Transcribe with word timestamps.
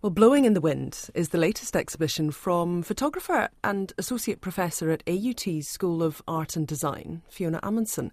Well, 0.00 0.10
Blowing 0.10 0.44
in 0.44 0.54
the 0.54 0.60
Wind 0.60 1.10
is 1.12 1.30
the 1.30 1.38
latest 1.38 1.74
exhibition 1.74 2.30
from 2.30 2.84
photographer 2.84 3.48
and 3.64 3.92
associate 3.98 4.40
professor 4.40 4.92
at 4.92 5.04
AUT's 5.08 5.66
School 5.66 6.04
of 6.04 6.22
Art 6.28 6.54
and 6.54 6.68
Design, 6.68 7.22
Fiona 7.28 7.58
Amundsen. 7.64 8.12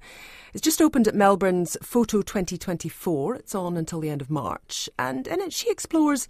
It's 0.52 0.64
just 0.64 0.82
opened 0.82 1.08
at 1.08 1.14
Melbourne's 1.14 1.78
Photo 1.84 2.24
2024. 2.24 3.36
It's 3.36 3.54
on 3.54 3.78
until 3.78 4.00
the 4.00 4.10
end 4.10 4.24
of 4.24 4.32
March, 4.32 4.90
and 4.98 5.28
in 5.28 5.40
it 5.40 5.54
she 5.54 5.70
explores 5.70 6.28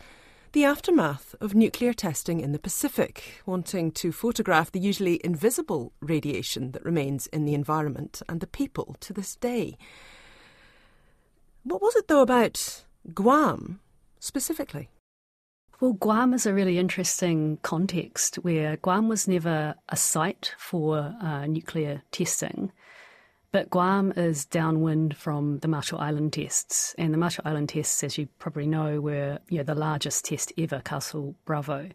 the 0.52 0.66
aftermath 0.66 1.36
of 1.40 1.56
nuclear 1.56 1.94
testing 1.94 2.42
in 2.42 2.52
the 2.52 2.60
Pacific, 2.60 3.42
wanting 3.46 3.94
to 3.94 4.12
photograph 4.12 4.74
the 4.74 4.80
usually 4.82 5.22
invisible 5.24 5.94
radiation 6.02 6.74
that 6.74 6.84
remains 6.84 7.28
in 7.28 7.46
the 7.46 7.54
environment 7.54 8.22
and 8.28 8.42
the 8.42 8.48
people 8.48 8.98
to 9.00 9.14
this 9.14 9.38
day. 9.38 9.78
What 11.64 11.82
was 11.82 11.96
it, 11.96 12.10
though, 12.10 12.24
about 12.24 12.84
Guam 13.14 13.80
specifically? 14.20 14.90
Well, 15.82 15.94
Guam 15.94 16.34
is 16.34 16.46
a 16.46 16.54
really 16.54 16.80
interesting 16.80 17.58
context 17.62 18.36
where 18.38 18.78
Guam 18.78 19.10
was 19.10 19.28
never 19.28 19.76
a 19.90 19.98
site 19.98 20.56
for 20.58 21.14
uh, 21.22 21.46
nuclear 21.48 22.02
testing, 22.12 22.72
but 23.52 23.70
Guam 23.70 24.14
is 24.16 24.46
downwind 24.46 25.18
from 25.18 25.60
the 25.60 25.68
Marshall 25.68 26.00
Island 26.00 26.32
tests. 26.32 26.96
And 26.98 27.14
the 27.14 27.18
Marshall 27.18 27.44
Island 27.46 27.70
tests, 27.70 28.06
as 28.06 28.18
you 28.18 28.28
probably 28.40 28.68
know, 28.68 29.02
were 29.02 29.40
you 29.50 29.58
know, 29.58 29.64
the 29.64 29.76
largest 29.76 30.24
test 30.24 30.54
ever, 30.58 30.80
Castle 30.80 31.36
Bravo. 31.44 31.90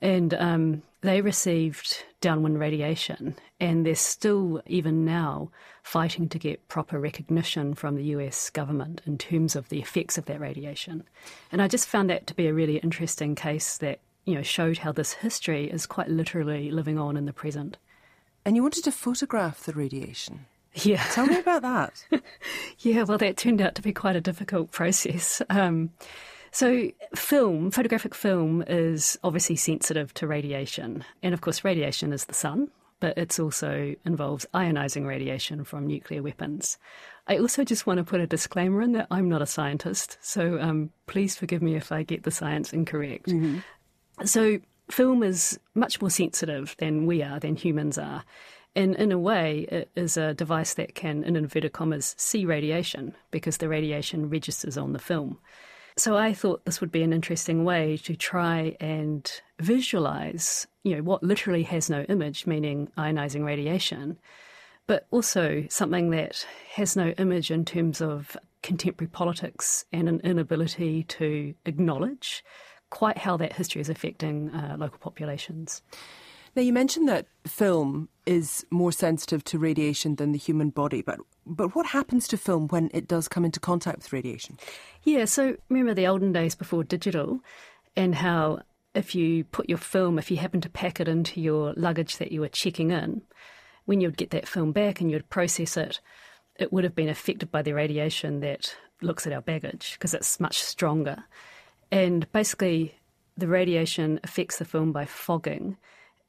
And 0.00 0.34
um, 0.34 0.82
they 1.00 1.20
received 1.20 2.04
downwind 2.20 2.58
radiation, 2.58 3.36
and 3.60 3.84
they're 3.84 3.94
still, 3.94 4.62
even 4.66 5.04
now, 5.04 5.50
fighting 5.82 6.28
to 6.28 6.38
get 6.38 6.68
proper 6.68 7.00
recognition 7.00 7.74
from 7.74 7.96
the 7.96 8.04
US 8.04 8.50
government 8.50 9.00
in 9.06 9.16
terms 9.16 9.56
of 9.56 9.68
the 9.70 9.80
effects 9.80 10.18
of 10.18 10.26
that 10.26 10.40
radiation. 10.40 11.04
And 11.50 11.62
I 11.62 11.68
just 11.68 11.88
found 11.88 12.10
that 12.10 12.26
to 12.26 12.34
be 12.34 12.46
a 12.46 12.54
really 12.54 12.76
interesting 12.78 13.34
case 13.34 13.78
that 13.78 14.00
you 14.24 14.34
know 14.34 14.42
showed 14.42 14.78
how 14.78 14.92
this 14.92 15.14
history 15.14 15.70
is 15.70 15.86
quite 15.86 16.10
literally 16.10 16.70
living 16.70 16.98
on 16.98 17.16
in 17.16 17.24
the 17.24 17.32
present. 17.32 17.78
And 18.44 18.54
you 18.54 18.62
wanted 18.62 18.84
to 18.84 18.92
photograph 18.92 19.64
the 19.64 19.72
radiation. 19.72 20.46
Yeah. 20.74 21.02
Tell 21.12 21.26
me 21.26 21.38
about 21.38 21.62
that. 21.62 22.04
yeah, 22.80 23.02
well, 23.02 23.18
that 23.18 23.36
turned 23.36 23.60
out 23.60 23.74
to 23.76 23.82
be 23.82 23.92
quite 23.92 24.16
a 24.16 24.20
difficult 24.20 24.70
process. 24.70 25.42
Um, 25.48 25.90
so, 26.50 26.90
film, 27.14 27.70
photographic 27.70 28.14
film, 28.14 28.62
is 28.66 29.18
obviously 29.22 29.56
sensitive 29.56 30.14
to 30.14 30.26
radiation. 30.26 31.04
And 31.22 31.34
of 31.34 31.40
course, 31.40 31.64
radiation 31.64 32.12
is 32.12 32.24
the 32.24 32.34
sun, 32.34 32.70
but 33.00 33.16
it 33.16 33.38
also 33.38 33.94
involves 34.04 34.46
ionizing 34.54 35.06
radiation 35.06 35.64
from 35.64 35.86
nuclear 35.86 36.22
weapons. 36.22 36.78
I 37.26 37.38
also 37.38 37.64
just 37.64 37.86
want 37.86 37.98
to 37.98 38.04
put 38.04 38.20
a 38.20 38.26
disclaimer 38.26 38.80
in 38.80 38.92
that 38.92 39.06
I'm 39.10 39.28
not 39.28 39.42
a 39.42 39.46
scientist, 39.46 40.18
so 40.20 40.58
um, 40.60 40.90
please 41.06 41.36
forgive 41.36 41.62
me 41.62 41.76
if 41.76 41.92
I 41.92 42.02
get 42.02 42.22
the 42.22 42.30
science 42.30 42.72
incorrect. 42.72 43.26
Mm-hmm. 43.26 43.58
So, 44.24 44.58
film 44.90 45.22
is 45.22 45.60
much 45.74 46.00
more 46.00 46.10
sensitive 46.10 46.74
than 46.78 47.06
we 47.06 47.22
are, 47.22 47.38
than 47.38 47.56
humans 47.56 47.98
are. 47.98 48.24
And 48.74 48.94
in 48.96 49.12
a 49.12 49.18
way, 49.18 49.66
it 49.70 49.90
is 49.96 50.16
a 50.16 50.34
device 50.34 50.74
that 50.74 50.94
can, 50.94 51.24
in 51.24 51.36
inverted 51.36 51.72
commas, 51.72 52.14
see 52.16 52.44
radiation 52.44 53.14
because 53.30 53.56
the 53.56 53.68
radiation 53.68 54.30
registers 54.30 54.78
on 54.78 54.92
the 54.92 54.98
film. 54.98 55.38
So 55.98 56.16
I 56.16 56.32
thought 56.32 56.64
this 56.64 56.80
would 56.80 56.92
be 56.92 57.02
an 57.02 57.12
interesting 57.12 57.64
way 57.64 57.96
to 58.04 58.14
try 58.14 58.76
and 58.78 59.28
visualize, 59.58 60.68
you 60.84 60.94
know, 60.94 61.02
what 61.02 61.24
literally 61.24 61.64
has 61.64 61.90
no 61.90 62.02
image, 62.02 62.46
meaning 62.46 62.88
ionizing 62.96 63.44
radiation, 63.44 64.16
but 64.86 65.08
also 65.10 65.64
something 65.68 66.10
that 66.10 66.46
has 66.74 66.94
no 66.94 67.08
image 67.18 67.50
in 67.50 67.64
terms 67.64 68.00
of 68.00 68.36
contemporary 68.62 69.08
politics 69.08 69.84
and 69.92 70.08
an 70.08 70.20
inability 70.22 71.02
to 71.02 71.52
acknowledge 71.66 72.44
quite 72.90 73.18
how 73.18 73.36
that 73.36 73.54
history 73.54 73.80
is 73.80 73.88
affecting 73.88 74.50
uh, 74.50 74.76
local 74.78 75.00
populations. 75.00 75.82
Now, 76.56 76.62
you 76.62 76.72
mentioned 76.72 77.08
that 77.08 77.26
film 77.46 78.08
is 78.26 78.66
more 78.70 78.92
sensitive 78.92 79.42
to 79.44 79.58
radiation 79.58 80.16
than 80.16 80.32
the 80.32 80.38
human 80.38 80.70
body, 80.70 81.02
but 81.02 81.18
but 81.46 81.74
what 81.74 81.86
happens 81.86 82.28
to 82.28 82.36
film 82.36 82.68
when 82.68 82.90
it 82.92 83.08
does 83.08 83.26
come 83.26 83.44
into 83.44 83.58
contact 83.58 83.98
with 83.98 84.12
radiation? 84.12 84.58
Yeah, 85.02 85.24
so 85.24 85.56
remember 85.70 85.94
the 85.94 86.06
olden 86.06 86.32
days 86.32 86.54
before 86.54 86.84
digital, 86.84 87.40
and 87.96 88.14
how 88.14 88.60
if 88.94 89.14
you 89.14 89.44
put 89.44 89.68
your 89.68 89.78
film, 89.78 90.18
if 90.18 90.30
you 90.30 90.36
happen 90.36 90.60
to 90.60 90.68
pack 90.68 91.00
it 91.00 91.08
into 91.08 91.40
your 91.40 91.72
luggage 91.76 92.18
that 92.18 92.32
you 92.32 92.40
were 92.40 92.48
checking 92.48 92.90
in, 92.90 93.22
when 93.86 94.00
you'd 94.00 94.16
get 94.16 94.30
that 94.30 94.48
film 94.48 94.72
back 94.72 95.00
and 95.00 95.10
you'd 95.10 95.30
process 95.30 95.76
it, 95.76 96.00
it 96.56 96.72
would 96.72 96.84
have 96.84 96.94
been 96.94 97.08
affected 97.08 97.50
by 97.50 97.62
the 97.62 97.72
radiation 97.72 98.40
that 98.40 98.76
looks 99.00 99.26
at 99.26 99.32
our 99.32 99.40
baggage 99.40 99.92
because 99.94 100.12
it's 100.12 100.40
much 100.40 100.58
stronger. 100.58 101.24
And 101.90 102.30
basically, 102.32 102.96
the 103.36 103.48
radiation 103.48 104.20
affects 104.24 104.58
the 104.58 104.64
film 104.64 104.92
by 104.92 105.06
fogging 105.06 105.76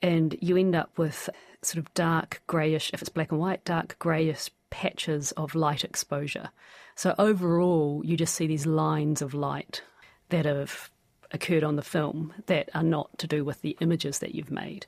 and 0.02 0.36
you 0.42 0.58
end 0.58 0.76
up 0.76 0.98
with 0.98 1.30
sort 1.62 1.86
of 1.86 1.94
dark 1.94 2.42
greyish, 2.48 2.92
if 2.94 3.02
it's 3.02 3.10
black 3.10 3.32
and 3.32 3.40
white, 3.40 3.64
dark 3.66 3.98
greyish 4.00 4.50
patches 4.70 5.32
of 5.34 5.56
light 5.56 5.84
exposure. 5.84 6.50
So 6.96 7.16
overall, 7.18 8.02
you 8.06 8.18
just 8.18 8.36
see 8.36 8.48
these 8.48 8.66
lines 8.66 9.22
of 9.22 9.34
light 9.34 9.82
that 10.30 10.46
have 10.46 10.90
occurred 11.32 11.64
on 11.64 11.76
the 11.76 11.82
film 11.82 12.34
that 12.48 12.70
are 12.74 12.84
not 12.84 13.18
to 13.20 13.28
do 13.28 13.44
with 13.44 13.62
the 13.62 13.78
images 13.80 14.20
that 14.20 14.36
you've 14.36 14.52
made. 14.52 14.86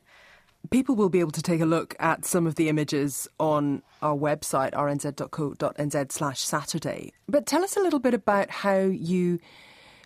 People 0.69 0.95
will 0.95 1.09
be 1.09 1.19
able 1.19 1.31
to 1.31 1.41
take 1.41 1.61
a 1.61 1.65
look 1.65 1.95
at 1.99 2.23
some 2.23 2.45
of 2.45 2.55
the 2.55 2.69
images 2.69 3.27
on 3.39 3.81
our 4.01 4.15
website, 4.15 4.71
rnz.co.nz 4.73 6.11
slash 6.11 6.39
Saturday. 6.39 7.13
But 7.27 7.47
tell 7.47 7.63
us 7.63 7.75
a 7.75 7.79
little 7.79 7.99
bit 7.99 8.13
about 8.13 8.51
how 8.51 8.77
you 8.77 9.39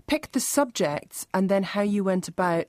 picked 0.08 0.32
the 0.32 0.40
subjects 0.40 1.28
and 1.34 1.50
then 1.50 1.64
how 1.64 1.82
you 1.82 2.04
went 2.04 2.28
about 2.28 2.68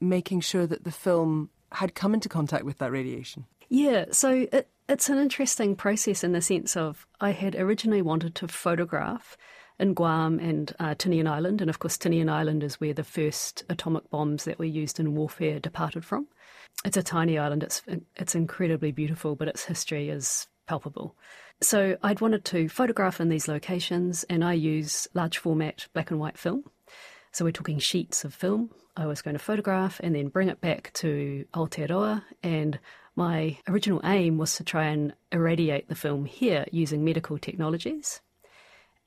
making 0.00 0.40
sure 0.40 0.66
that 0.66 0.84
the 0.84 0.92
film 0.92 1.48
had 1.74 1.94
come 1.94 2.14
into 2.14 2.28
contact 2.28 2.64
with 2.64 2.78
that 2.78 2.92
radiation? 2.92 3.46
Yeah, 3.68 4.06
so 4.10 4.46
it, 4.52 4.68
it's 4.88 5.08
an 5.08 5.18
interesting 5.18 5.76
process 5.76 6.22
in 6.22 6.32
the 6.32 6.42
sense 6.42 6.76
of 6.76 7.06
I 7.20 7.32
had 7.32 7.54
originally 7.54 8.02
wanted 8.02 8.34
to 8.36 8.48
photograph 8.48 9.36
in 9.78 9.94
Guam 9.94 10.38
and 10.38 10.72
uh, 10.78 10.94
Tinian 10.94 11.28
Island, 11.28 11.60
and 11.60 11.68
of 11.68 11.78
course, 11.78 11.98
Tinian 11.98 12.30
Island 12.30 12.62
is 12.62 12.80
where 12.80 12.94
the 12.94 13.02
first 13.02 13.64
atomic 13.68 14.08
bombs 14.10 14.44
that 14.44 14.58
were 14.58 14.64
used 14.64 15.00
in 15.00 15.14
warfare 15.14 15.58
departed 15.58 16.04
from. 16.04 16.28
It's 16.84 16.96
a 16.96 17.02
tiny 17.02 17.38
island, 17.38 17.62
it's, 17.62 17.82
it's 18.16 18.34
incredibly 18.34 18.92
beautiful, 18.92 19.34
but 19.34 19.48
its 19.48 19.64
history 19.64 20.10
is 20.10 20.46
palpable. 20.66 21.16
So 21.60 21.96
I'd 22.02 22.20
wanted 22.20 22.44
to 22.46 22.68
photograph 22.68 23.20
in 23.20 23.28
these 23.28 23.48
locations, 23.48 24.24
and 24.24 24.44
I 24.44 24.52
use 24.52 25.08
large 25.14 25.38
format 25.38 25.88
black 25.92 26.10
and 26.10 26.20
white 26.20 26.38
film. 26.38 26.64
So 27.34 27.44
we're 27.44 27.50
talking 27.50 27.80
sheets 27.80 28.22
of 28.22 28.32
film. 28.32 28.70
I 28.96 29.06
was 29.06 29.20
going 29.20 29.34
to 29.34 29.40
photograph 29.40 29.98
and 30.04 30.14
then 30.14 30.28
bring 30.28 30.48
it 30.48 30.60
back 30.60 30.92
to 30.94 31.44
Aotearoa. 31.52 32.22
And 32.44 32.78
my 33.16 33.58
original 33.66 34.00
aim 34.04 34.38
was 34.38 34.54
to 34.54 34.62
try 34.62 34.84
and 34.84 35.12
irradiate 35.32 35.88
the 35.88 35.96
film 35.96 36.26
here 36.26 36.64
using 36.70 37.04
medical 37.04 37.36
technologies. 37.36 38.20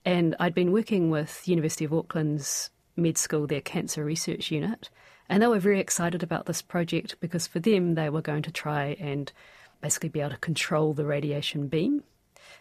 And 0.04 0.36
I'd 0.38 0.54
been 0.54 0.72
working 0.72 1.08
with 1.08 1.48
University 1.48 1.86
of 1.86 1.94
Auckland's 1.94 2.68
med 2.96 3.16
school, 3.16 3.46
their 3.46 3.62
cancer 3.62 4.04
research 4.04 4.50
unit, 4.50 4.90
and 5.30 5.42
they 5.42 5.46
were 5.46 5.58
very 5.58 5.80
excited 5.80 6.22
about 6.22 6.44
this 6.44 6.60
project 6.60 7.18
because 7.20 7.46
for 7.46 7.60
them 7.60 7.94
they 7.94 8.10
were 8.10 8.20
going 8.20 8.42
to 8.42 8.52
try 8.52 8.94
and 9.00 9.32
basically 9.80 10.10
be 10.10 10.20
able 10.20 10.32
to 10.32 10.36
control 10.36 10.92
the 10.92 11.06
radiation 11.06 11.66
beam. 11.66 12.02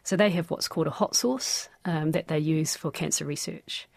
So 0.03 0.15
they 0.15 0.29
have 0.29 0.49
what's 0.49 0.69
called 0.69 0.87
a 0.87 0.91
hot 0.91 1.13
source 1.13 1.67
um, 1.83 2.11
that 2.11 2.29
they 2.29 2.39
use 2.39 2.77
for 2.77 2.89
cancer 2.89 3.25
research. 3.25 3.89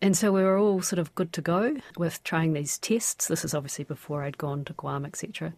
And 0.00 0.16
so 0.16 0.30
we 0.30 0.42
were 0.42 0.56
all 0.56 0.80
sort 0.80 0.98
of 0.98 1.14
good 1.14 1.32
to 1.32 1.40
go 1.40 1.76
with 1.96 2.22
trying 2.22 2.52
these 2.52 2.78
tests. 2.78 3.26
This 3.26 3.44
is 3.44 3.54
obviously 3.54 3.84
before 3.84 4.22
I'd 4.22 4.38
gone 4.38 4.64
to 4.66 4.72
Guam, 4.74 5.04
etc. 5.04 5.54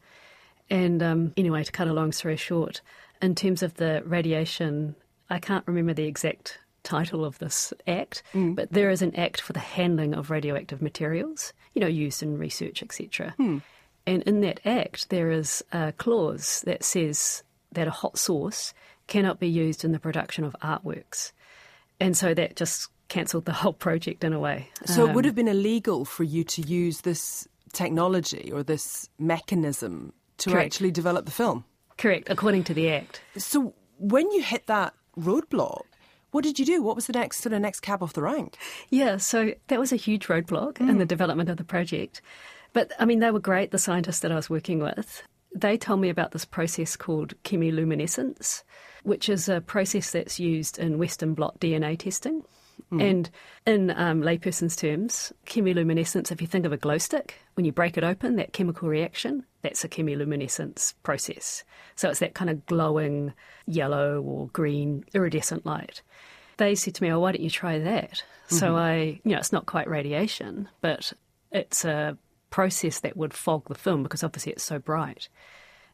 And 0.70 1.02
um, 1.02 1.32
anyway, 1.36 1.64
to 1.64 1.72
cut 1.72 1.88
a 1.88 1.92
long 1.92 2.12
story 2.12 2.36
short, 2.36 2.80
in 3.20 3.34
terms 3.34 3.62
of 3.62 3.74
the 3.74 4.02
radiation, 4.06 4.94
I 5.28 5.40
can't 5.40 5.66
remember 5.66 5.92
the 5.92 6.06
exact 6.06 6.58
title 6.82 7.24
of 7.24 7.38
this 7.38 7.74
act, 7.86 8.22
mm. 8.32 8.54
but 8.54 8.72
there 8.72 8.90
is 8.90 9.02
an 9.02 9.14
act 9.14 9.40
for 9.40 9.52
the 9.52 9.60
handling 9.60 10.14
of 10.14 10.30
radioactive 10.30 10.80
materials, 10.80 11.52
you 11.74 11.80
know, 11.80 11.86
used 11.86 12.22
in 12.22 12.38
research, 12.38 12.82
etc. 12.82 13.34
Mm. 13.38 13.62
And 14.06 14.22
in 14.22 14.40
that 14.40 14.60
act, 14.64 15.10
there 15.10 15.30
is 15.30 15.62
a 15.72 15.92
clause 15.92 16.62
that 16.66 16.82
says 16.82 17.42
that 17.72 17.88
a 17.88 17.92
hot 17.92 18.18
source 18.18 18.72
cannot 19.06 19.38
be 19.38 19.48
used 19.48 19.84
in 19.84 19.92
the 19.92 19.98
production 19.98 20.44
of 20.44 20.56
artworks. 20.62 21.32
And 21.98 22.16
so 22.16 22.32
that 22.32 22.56
just 22.56 22.88
cancelled 23.10 23.44
the 23.44 23.52
whole 23.52 23.74
project 23.74 24.24
in 24.24 24.32
a 24.32 24.40
way. 24.40 24.70
So 24.86 25.04
um, 25.04 25.10
it 25.10 25.14
would 25.14 25.24
have 25.26 25.34
been 25.34 25.48
illegal 25.48 26.06
for 26.06 26.24
you 26.24 26.42
to 26.44 26.62
use 26.62 27.02
this 27.02 27.46
technology 27.72 28.50
or 28.52 28.62
this 28.62 29.10
mechanism 29.18 30.14
to 30.38 30.50
correct. 30.50 30.66
actually 30.66 30.90
develop 30.90 31.26
the 31.26 31.30
film? 31.30 31.64
Correct, 31.98 32.30
according 32.30 32.64
to 32.64 32.74
the 32.74 32.90
Act. 32.90 33.20
So 33.36 33.74
when 33.98 34.30
you 34.30 34.42
hit 34.42 34.66
that 34.66 34.94
roadblock, 35.18 35.82
what 36.30 36.44
did 36.44 36.58
you 36.58 36.64
do? 36.64 36.82
What 36.82 36.96
was 36.96 37.06
the 37.06 37.12
next 37.12 37.42
sort 37.42 37.52
of 37.52 37.60
next 37.60 37.80
cab 37.80 38.02
off 38.02 38.14
the 38.14 38.22
rank? 38.22 38.56
Yeah, 38.88 39.18
so 39.18 39.52
that 39.66 39.78
was 39.78 39.92
a 39.92 39.96
huge 39.96 40.28
roadblock 40.28 40.74
mm. 40.74 40.88
in 40.88 40.98
the 40.98 41.04
development 41.04 41.50
of 41.50 41.56
the 41.56 41.64
project. 41.64 42.22
But 42.72 42.92
I 42.98 43.04
mean, 43.04 43.18
they 43.18 43.30
were 43.30 43.40
great, 43.40 43.72
the 43.72 43.78
scientists 43.78 44.20
that 44.20 44.32
I 44.32 44.36
was 44.36 44.48
working 44.48 44.78
with. 44.78 45.22
They 45.54 45.76
told 45.76 46.00
me 46.00 46.08
about 46.08 46.30
this 46.30 46.44
process 46.44 46.94
called 46.96 47.34
chemiluminescence, 47.42 48.62
which 49.02 49.28
is 49.28 49.48
a 49.48 49.60
process 49.60 50.12
that's 50.12 50.38
used 50.38 50.78
in 50.78 50.98
Western 50.98 51.34
blot 51.34 51.58
DNA 51.58 51.98
testing. 51.98 52.44
Mm. 52.92 53.10
And 53.10 53.30
in 53.66 53.90
um, 53.90 54.22
layperson's 54.22 54.76
terms, 54.76 55.32
chemiluminescence, 55.46 56.32
if 56.32 56.40
you 56.40 56.46
think 56.46 56.66
of 56.66 56.72
a 56.72 56.76
glow 56.76 56.98
stick, 56.98 57.34
when 57.54 57.64
you 57.64 57.72
break 57.72 57.96
it 57.96 58.04
open, 58.04 58.36
that 58.36 58.52
chemical 58.52 58.88
reaction, 58.88 59.44
that's 59.62 59.84
a 59.84 59.88
chemiluminescence 59.88 60.94
process. 61.02 61.64
So 61.94 62.08
it's 62.08 62.20
that 62.20 62.34
kind 62.34 62.50
of 62.50 62.66
glowing 62.66 63.32
yellow 63.66 64.20
or 64.22 64.48
green 64.48 65.04
iridescent 65.14 65.64
light. 65.64 66.02
They 66.56 66.74
said 66.74 66.94
to 66.96 67.02
me, 67.02 67.10
oh, 67.10 67.20
why 67.20 67.32
don't 67.32 67.42
you 67.42 67.50
try 67.50 67.78
that? 67.78 68.12
Mm-hmm. 68.12 68.56
So 68.56 68.76
I, 68.76 69.20
you 69.24 69.32
know, 69.32 69.38
it's 69.38 69.52
not 69.52 69.66
quite 69.66 69.88
radiation, 69.88 70.68
but 70.80 71.12
it's 71.52 71.84
a 71.84 72.18
process 72.50 73.00
that 73.00 73.16
would 73.16 73.32
fog 73.32 73.68
the 73.68 73.74
film 73.74 74.02
because 74.02 74.24
obviously 74.24 74.52
it's 74.52 74.64
so 74.64 74.78
bright. 74.78 75.28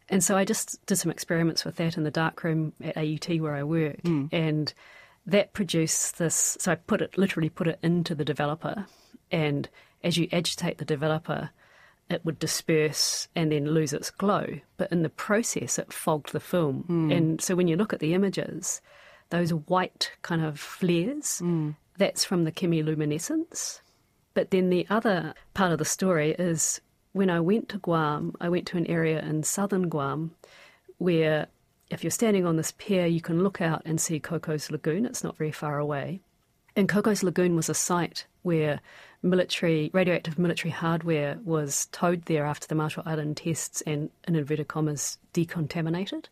And 0.09 0.23
so 0.23 0.37
I 0.37 0.45
just 0.45 0.85
did 0.87 0.97
some 0.97 1.11
experiments 1.11 1.65
with 1.65 1.77
that 1.77 1.97
in 1.97 2.05
the 2.05 2.11
darkroom 2.11 2.73
at 2.83 2.97
AUT 2.97 3.41
where 3.41 3.55
I 3.55 3.65
work. 3.65 4.03
Mm. 4.03 4.29
And 4.33 4.73
that 5.27 5.53
produced 5.53 6.19
this. 6.19 6.57
So 6.61 6.73
I 6.73 6.77
put 6.77 7.03
it, 7.03 7.19
literally 7.19 7.49
put 7.49 7.69
it 7.69 7.79
into 7.83 8.15
the 8.15 8.25
developer. 8.25 8.87
And 9.31 9.69
as 10.05 10.17
you 10.17 10.29
agitate 10.33 10.79
the 10.79 10.85
developer, 10.85 11.51
it 12.09 12.25
would 12.25 12.39
disperse 12.39 13.29
and 13.35 13.51
then 13.51 13.75
lose 13.75 13.93
its 13.93 14.11
glow. 14.11 14.47
But 14.77 14.93
in 14.93 15.03
the 15.03 15.09
process, 15.09 15.79
it 15.79 15.93
fogged 15.93 16.33
the 16.33 16.41
film. 16.41 16.85
Mm. 16.89 17.17
And 17.17 17.41
so 17.41 17.57
when 17.57 17.69
you 17.69 17.77
look 17.77 17.93
at 17.93 18.01
the 18.01 18.15
images, 18.15 18.81
those 19.31 19.53
white 19.53 20.13
kind 20.23 20.45
of 20.45 20.61
flares, 20.61 21.41
mm. 21.43 21.75
that's 21.99 22.25
from 22.25 22.45
the 22.45 22.53
chemiluminescence. 22.53 23.81
But 24.35 24.51
then 24.51 24.71
the 24.71 24.87
other 24.89 25.35
part 25.55 25.73
of 25.73 25.79
the 25.79 25.85
story 25.85 26.37
is 26.39 26.81
when 27.13 27.31
I 27.31 27.41
went 27.41 27.69
to 27.71 27.79
Guam, 27.79 28.37
I 28.41 28.49
went 28.49 28.67
to 28.69 28.77
an 28.77 28.87
area 28.87 29.21
in 29.21 29.43
southern 29.43 29.89
Guam 29.89 30.33
where 30.99 31.47
if 31.91 32.03
you're 32.03 32.11
standing 32.11 32.47
on 32.47 32.57
this 32.57 32.73
pier, 32.79 33.07
you 33.07 33.21
can 33.21 33.43
look 33.43 33.61
out 33.61 33.83
and 33.85 34.01
see 34.01 34.19
Cocos 34.19 34.71
Lagoon. 34.71 35.07
It's 35.07 35.25
not 35.25 35.37
very 35.37 35.53
far 35.53 35.79
away. 35.79 36.21
And 36.75 36.89
Cocos 36.89 37.23
Lagoon 37.23 37.57
was 37.57 37.69
a 37.69 37.75
site 37.75 38.27
where 38.43 38.81
military, 39.23 39.91
radioactive 39.93 40.39
military 40.39 40.71
hardware 40.71 41.39
was 41.45 41.87
towed 41.87 42.27
there 42.27 42.45
after 42.45 42.67
the 42.67 42.75
Marshall 42.75 43.03
Island 43.07 43.39
tests 43.39 43.81
and, 43.83 44.11
in 44.27 44.37
inverted 44.37 44.69
commas, 44.69 45.19
decontaminated. 45.33 46.29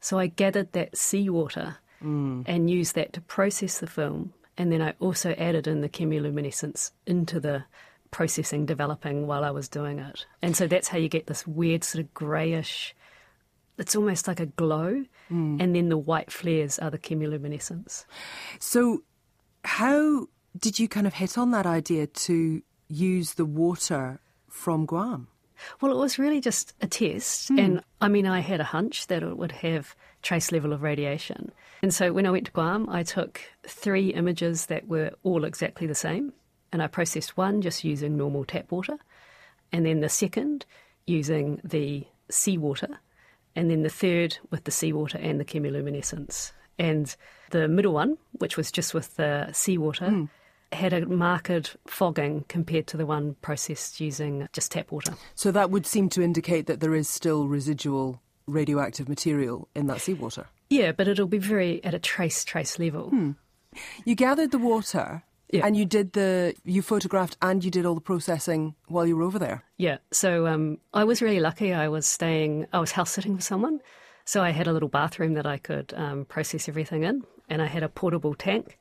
So 0.00 0.18
I 0.18 0.28
gathered 0.28 0.72
that 0.72 0.96
seawater 0.96 1.76
mm. 2.02 2.44
and 2.46 2.70
used 2.70 2.94
that 2.94 3.12
to 3.14 3.20
process 3.20 3.78
the 3.78 3.86
film. 3.86 4.32
And 4.56 4.72
then 4.72 4.80
I 4.80 4.94
also 5.00 5.32
added 5.32 5.66
in 5.66 5.82
the 5.82 5.88
chemiluminescence 5.88 6.92
into 7.06 7.38
the 7.40 7.64
processing, 8.10 8.64
developing 8.64 9.26
while 9.26 9.44
I 9.44 9.50
was 9.50 9.68
doing 9.68 9.98
it. 9.98 10.24
And 10.40 10.56
so 10.56 10.66
that's 10.66 10.88
how 10.88 10.96
you 10.96 11.08
get 11.08 11.26
this 11.26 11.46
weird 11.46 11.84
sort 11.84 12.04
of 12.04 12.14
greyish, 12.14 12.94
it's 13.78 13.96
almost 13.96 14.26
like 14.28 14.40
a 14.40 14.46
glow. 14.46 15.04
Mm. 15.30 15.60
And 15.60 15.74
then 15.74 15.88
the 15.88 15.98
white 15.98 16.30
flares 16.30 16.78
are 16.78 16.90
the 16.90 16.98
chemiluminescence. 16.98 18.04
So, 18.58 19.02
how 19.64 20.26
did 20.58 20.78
you 20.78 20.88
kind 20.88 21.06
of 21.06 21.14
hit 21.14 21.36
on 21.36 21.50
that 21.50 21.66
idea 21.66 22.06
to 22.06 22.62
use 22.88 23.34
the 23.34 23.44
water 23.44 24.20
from 24.48 24.86
Guam? 24.86 25.28
Well, 25.80 25.90
it 25.90 25.96
was 25.96 26.18
really 26.18 26.40
just 26.40 26.74
a 26.80 26.86
test. 26.86 27.50
Mm. 27.50 27.64
And 27.64 27.82
I 28.00 28.08
mean, 28.08 28.26
I 28.26 28.40
had 28.40 28.60
a 28.60 28.64
hunch 28.64 29.06
that 29.08 29.22
it 29.22 29.36
would 29.36 29.52
have 29.52 29.96
trace 30.22 30.52
level 30.52 30.72
of 30.72 30.82
radiation. 30.82 31.50
And 31.82 31.92
so 31.92 32.12
when 32.12 32.26
I 32.26 32.30
went 32.30 32.46
to 32.46 32.52
Guam, 32.52 32.88
I 32.88 33.02
took 33.02 33.40
three 33.66 34.08
images 34.10 34.66
that 34.66 34.86
were 34.86 35.12
all 35.22 35.44
exactly 35.44 35.86
the 35.86 35.94
same 35.94 36.32
and 36.72 36.82
I 36.82 36.86
processed 36.88 37.36
one 37.36 37.62
just 37.62 37.84
using 37.84 38.16
normal 38.16 38.44
tap 38.44 38.70
water, 38.70 38.98
and 39.72 39.86
then 39.86 40.00
the 40.00 40.08
second 40.08 40.66
using 41.06 41.60
the 41.64 42.06
seawater, 42.30 42.98
and 43.56 43.70
then 43.70 43.82
the 43.82 43.88
third 43.88 44.38
with 44.50 44.64
the 44.64 44.70
seawater 44.70 45.18
and 45.18 45.40
the 45.40 45.44
chemiluminescence. 45.44 46.52
And 46.78 47.14
the 47.50 47.66
middle 47.68 47.94
one, 47.94 48.18
which 48.32 48.56
was 48.56 48.70
just 48.70 48.92
with 48.92 49.16
the 49.16 49.50
seawater, 49.52 50.06
mm. 50.06 50.28
had 50.72 50.92
a 50.92 51.06
marked 51.06 51.76
fogging 51.86 52.44
compared 52.48 52.86
to 52.88 52.96
the 52.96 53.06
one 53.06 53.36
processed 53.40 53.98
using 53.98 54.46
just 54.52 54.72
tap 54.72 54.92
water. 54.92 55.14
So 55.34 55.50
that 55.52 55.70
would 55.70 55.86
seem 55.86 56.10
to 56.10 56.22
indicate 56.22 56.66
that 56.66 56.80
there 56.80 56.94
is 56.94 57.08
still 57.08 57.48
residual 57.48 58.20
radioactive 58.46 59.08
material 59.08 59.68
in 59.74 59.86
that 59.86 60.02
seawater. 60.02 60.46
Yeah, 60.68 60.92
but 60.92 61.08
it'll 61.08 61.26
be 61.26 61.38
very 61.38 61.82
at 61.82 61.94
a 61.94 61.98
trace 61.98 62.44
trace 62.44 62.78
level. 62.78 63.08
Hmm. 63.08 63.32
You 64.04 64.14
gathered 64.14 64.50
the 64.50 64.58
water 64.58 65.22
yeah. 65.50 65.66
And 65.66 65.76
you 65.76 65.84
did 65.84 66.12
the, 66.12 66.54
you 66.64 66.82
photographed 66.82 67.36
and 67.40 67.64
you 67.64 67.70
did 67.70 67.86
all 67.86 67.94
the 67.94 68.00
processing 68.00 68.74
while 68.88 69.06
you 69.06 69.16
were 69.16 69.22
over 69.22 69.38
there? 69.38 69.64
Yeah. 69.76 69.98
So 70.10 70.46
um, 70.46 70.78
I 70.92 71.04
was 71.04 71.22
really 71.22 71.40
lucky. 71.40 71.72
I 71.72 71.88
was 71.88 72.06
staying, 72.06 72.66
I 72.72 72.80
was 72.80 72.92
house 72.92 73.10
sitting 73.10 73.36
for 73.36 73.42
someone. 73.42 73.80
So 74.24 74.42
I 74.42 74.50
had 74.50 74.66
a 74.66 74.72
little 74.72 74.88
bathroom 74.88 75.34
that 75.34 75.46
I 75.46 75.56
could 75.56 75.94
um, 75.96 76.24
process 76.24 76.68
everything 76.68 77.04
in, 77.04 77.22
and 77.48 77.62
I 77.62 77.66
had 77.66 77.84
a 77.84 77.88
portable 77.88 78.34
tank. 78.34 78.76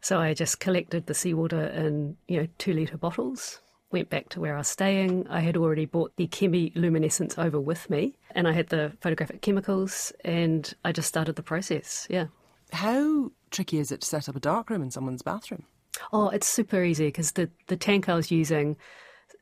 So 0.00 0.18
I 0.18 0.34
just 0.34 0.58
collected 0.58 1.06
the 1.06 1.14
seawater 1.14 1.66
in, 1.66 2.16
you 2.26 2.40
know, 2.40 2.48
two 2.58 2.72
litre 2.72 2.98
bottles, 2.98 3.60
went 3.92 4.10
back 4.10 4.28
to 4.30 4.40
where 4.40 4.56
I 4.56 4.58
was 4.58 4.68
staying. 4.68 5.28
I 5.28 5.38
had 5.38 5.56
already 5.56 5.86
brought 5.86 6.16
the 6.16 6.26
chemiluminescence 6.26 7.38
over 7.38 7.60
with 7.60 7.88
me, 7.88 8.16
and 8.32 8.48
I 8.48 8.52
had 8.52 8.70
the 8.70 8.92
photographic 9.00 9.40
chemicals, 9.40 10.12
and 10.24 10.74
I 10.84 10.90
just 10.90 11.08
started 11.08 11.36
the 11.36 11.44
process. 11.44 12.08
Yeah. 12.10 12.26
How 12.72 13.30
tricky 13.52 13.78
is 13.78 13.92
it 13.92 14.00
to 14.00 14.06
set 14.06 14.28
up 14.28 14.34
a 14.34 14.40
darkroom 14.40 14.82
in 14.82 14.90
someone's 14.90 15.22
bathroom? 15.22 15.64
Oh, 16.12 16.28
it's 16.28 16.48
super 16.48 16.82
easy 16.82 17.06
because 17.06 17.32
the, 17.32 17.50
the 17.66 17.76
tank 17.76 18.08
I 18.08 18.14
was 18.14 18.30
using, 18.30 18.76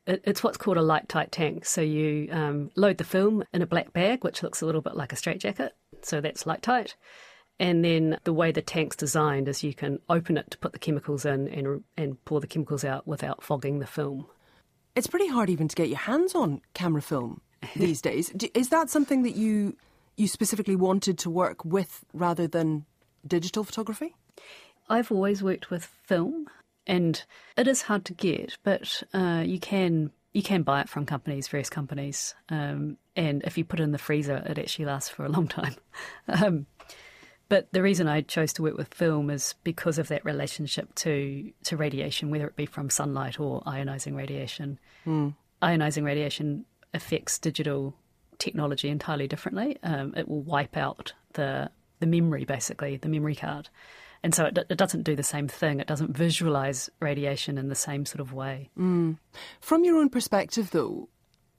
it, 0.07 0.23
it's 0.25 0.43
what's 0.43 0.57
called 0.57 0.77
a 0.77 0.83
light 0.83 1.09
tight 1.09 1.33
tank. 1.33 1.65
So 1.65 1.81
you 1.81 2.29
um, 2.31 2.71
load 2.77 2.99
the 2.99 3.05
film 3.05 3.45
in 3.53 3.63
a 3.63 3.67
black 3.67 3.93
bag, 3.93 4.25
which 4.25 4.43
looks 4.43 4.61
a 4.61 4.67
little 4.67 4.81
bit 4.81 4.97
like 4.97 5.13
a 5.13 5.17
straitjacket. 5.17 5.73
So 6.03 6.21
that's 6.21 6.47
light 6.47 6.63
tight. 6.63 6.97
And 7.59 7.85
then 7.85 8.19
the 8.25 8.35
way 8.35 8.53
the 8.53 8.63
tank's 8.63 8.97
designed 8.97 9.49
is 9.49 9.63
you 9.63 9.73
can 9.73 9.99
open 10.11 10.37
it 10.37 10.51
to 10.51 10.59
put 10.59 10.73
the 10.73 10.79
chemicals 10.79 11.25
in 11.25 11.49
and, 11.49 11.85
and 11.97 12.23
pour 12.25 12.41
the 12.41 12.47
chemicals 12.47 12.85
out 12.85 13.07
without 13.07 13.43
fogging 13.43 13.79
the 13.79 13.87
film. 13.87 14.27
It's 14.95 15.07
pretty 15.07 15.29
hard 15.29 15.51
even 15.51 15.69
to 15.69 15.77
get 15.77 15.89
your 15.89 15.99
hands 15.99 16.35
on 16.35 16.61
camera 16.75 17.03
film 17.03 17.41
these 17.77 18.03
days. 18.03 18.31
Is 18.55 18.69
that 18.71 18.91
something 18.91 19.23
that 19.23 19.37
you 19.37 19.77
you 20.17 20.29
specifically 20.29 20.77
wanted 20.77 21.19
to 21.19 21.29
work 21.29 21.63
with 21.65 22.03
rather 22.15 22.47
than 22.47 22.87
digital 23.27 23.65
photography? 23.65 24.17
I've 24.89 25.11
always 25.11 25.43
worked 25.43 25.71
with 25.71 25.85
film, 25.85 26.49
and 26.87 27.23
it 27.57 27.67
is 27.67 27.83
hard 27.83 28.05
to 28.07 28.15
get, 28.15 28.57
but 28.63 29.03
uh, 29.13 29.43
you 29.45 29.59
can 29.59 30.11
you 30.33 30.43
can 30.43 30.63
buy 30.63 30.83
it 30.83 30.89
from 30.89 31.07
companies, 31.07 31.49
various 31.49 31.71
companies, 31.71 32.35
um, 32.49 32.99
and 33.17 33.43
if 33.45 33.57
you 33.57 33.65
put 33.65 33.81
it 33.81 33.85
in 33.85 33.93
the 33.93 33.99
freezer, 33.99 34.43
it 34.47 34.59
actually 34.59 34.85
lasts 34.85 35.11
for 35.11 35.25
a 35.25 35.31
long 35.31 35.49
time. 35.49 35.75
um, 36.29 36.67
but 37.49 37.73
the 37.73 37.83
reason 37.83 38.09
I 38.09 38.23
chose 38.23 38.53
to 38.55 38.63
work 38.63 38.77
with 38.77 38.93
film 38.93 39.31
is 39.31 39.55
because 39.63 39.99
of 39.99 40.09
that 40.09 40.25
relationship 40.25 40.95
to 40.97 41.53
to 41.65 41.77
radiation, 41.77 42.31
whether 42.31 42.47
it 42.47 42.57
be 42.57 42.67
from 42.67 42.91
sunlight 42.91 43.41
or 43.41 43.63
ionizing 43.63 44.17
radiation. 44.17 44.79
Mm. 45.07 45.35
Ionizing 45.63 46.05
radiation 46.05 46.65
affects 46.93 47.39
digital 47.39 47.95
technology 48.39 48.89
entirely 48.89 49.27
differently. 49.27 49.79
Um, 49.83 50.15
it 50.17 50.29
will 50.29 50.43
wipe 50.43 50.77
out 50.77 51.13
the 51.35 51.71
the 52.01 52.07
memory, 52.07 52.45
basically, 52.45 52.97
the 52.97 53.09
memory 53.09 53.35
card. 53.35 53.69
And 54.27 54.35
so 54.35 54.47
it, 54.47 54.59
it, 54.69 54.77
doesn't 54.77 55.05
do 55.05 55.15
the 55.15 55.23
same 55.23 55.47
thing. 55.47 55.79
It 55.79 55.87
doesn't 55.87 56.11
visualize 56.11 56.91
radiation 56.99 57.59
in 57.59 57.69
the 57.69 57.77
same 57.77 58.05
sort 58.05 58.19
of 58.19 58.33
way. 58.33 58.71
Mm. 58.77 59.19
From 59.61 59.85
your 59.85 59.99
own 59.99 60.09
perspective, 60.09 60.73
though, 60.73 61.09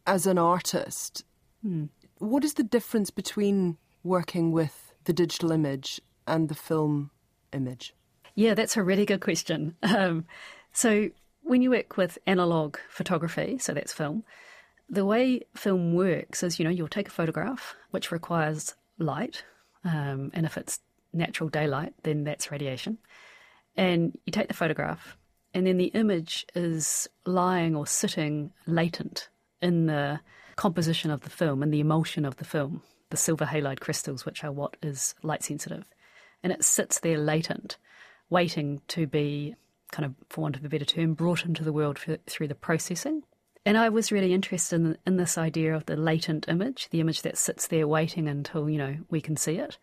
as 0.06 0.28
an 0.28 0.38
artist, 0.38 1.24
mm. 1.66 1.88
what 2.18 2.44
is 2.44 2.56
the 2.56 2.66
difference 2.66 3.10
between 3.10 3.78
working 4.04 4.52
with 4.52 4.92
the 5.06 5.14
digital 5.14 5.54
image 5.54 6.02
and 6.28 6.50
the 6.50 6.56
film 6.56 7.10
image? 7.54 7.94
Yeah, 8.36 8.54
that's 8.54 8.76
a 8.76 8.84
really 8.84 9.06
good 9.06 9.22
question. 9.22 9.78
Um, 9.84 10.26
so 10.74 11.10
when 11.44 11.62
you 11.62 11.70
work 11.70 11.96
with 11.96 12.18
analog 12.28 12.76
photography, 12.90 13.60
so 13.60 13.74
that's 13.74 13.94
film, 13.94 14.26
the 14.90 15.06
way 15.06 15.40
film 15.56 15.94
works 15.94 16.44
is, 16.44 16.60
you 16.60 16.66
know, 16.66 16.72
you'll 16.72 16.90
take 16.90 17.08
a 17.08 17.12
photograph, 17.12 17.78
which 17.92 18.12
requires 18.12 18.76
light, 19.00 19.46
um, 19.86 20.32
and 20.34 20.46
if 20.46 20.58
it's 20.58 20.82
natural 21.14 21.50
daylight, 21.50 21.94
then 22.04 22.24
that's 22.24 22.52
radiation. 22.52 22.98
And 23.76 24.18
you 24.26 24.32
take 24.32 24.48
the 24.48 24.54
photograph, 24.54 25.18
and 25.54 25.66
then 25.66 25.78
the 25.78 25.86
image 25.86 26.46
is 26.56 27.08
lying 27.26 27.76
or 27.76 27.88
sitting 27.88 28.52
latent 28.66 29.30
in 29.62 29.86
the 29.86 30.20
composition 30.56 31.12
of 31.12 31.22
the 31.22 31.30
film 31.30 31.64
and 31.64 31.74
the 31.74 31.80
emulsion 31.80 32.26
of 32.26 32.38
the 32.38 32.46
film, 32.46 32.82
the 33.10 33.18
silver 33.18 33.46
halide 33.46 33.80
crystals, 33.80 34.26
which 34.26 34.44
are 34.44 34.52
what 34.52 34.76
is 34.82 35.16
light 35.24 35.44
sensitive. 35.44 35.86
And 36.44 36.52
it 36.52 36.64
sits 36.64 37.00
there 37.00 37.18
latent, 37.18 37.78
waiting 38.30 38.82
to 38.90 39.08
be 39.08 39.56
kind 39.92 40.06
of, 40.06 40.16
for 40.30 40.42
want 40.42 40.58
of 40.58 40.66
a 40.66 40.70
better 40.70 40.86
term, 40.86 41.14
brought 41.14 41.46
into 41.46 41.64
the 41.64 41.74
world 41.74 41.98
for, 41.98 42.18
through 42.28 42.50
the 42.50 42.56
processing. 42.56 43.24
And 43.66 43.78
I 43.78 43.90
was 43.90 44.12
really 44.12 44.34
interested 44.34 44.76
in, 44.76 44.98
in 45.06 45.18
this 45.18 45.38
idea 45.38 45.76
of 45.76 45.86
the 45.86 45.96
latent 45.96 46.48
image, 46.48 46.90
the 46.90 47.00
image 47.00 47.22
that 47.22 47.38
sits 47.38 47.68
there 47.68 47.88
waiting 47.88 48.28
until, 48.28 48.70
you 48.70 48.78
know, 48.78 48.98
we 49.10 49.22
can 49.22 49.38
see 49.38 49.58
it 49.58 49.78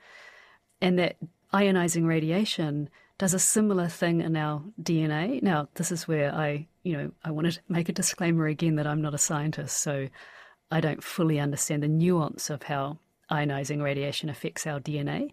and 0.81 0.99
that 0.99 1.17
ionizing 1.53 2.07
radiation 2.07 2.89
does 3.19 3.35
a 3.35 3.39
similar 3.39 3.89
thing 3.89 4.21
in 4.21 4.37
our 4.37 4.63
DNA. 4.83 5.43
Now, 5.43 5.69
this 5.75 5.93
is 5.93 6.09
where 6.09 6.35
I, 6.35 6.67
you 6.83 6.97
know, 6.97 7.13
I 7.25 7.31
want 7.31 7.53
to 7.53 7.61
make 7.69 7.89
a 7.89 7.93
disclaimer 7.93 8.47
again 8.47 8.77
that 8.77 8.87
I'm 8.87 9.03
not 9.03 9.15
a 9.15 9.19
scientist, 9.19 9.79
so 9.79 10.09
I 10.71 10.81
don't 10.81 11.03
fully 11.03 11.39
understand 11.39 11.83
the 11.83 11.89
nuance 11.89 12.51
of 12.51 12.65
how 12.65 12.99
ionizing 13.31 13.83
radiation 13.83 14.29
affects 14.29 14.67
our 14.67 14.81
DNA. 14.81 15.33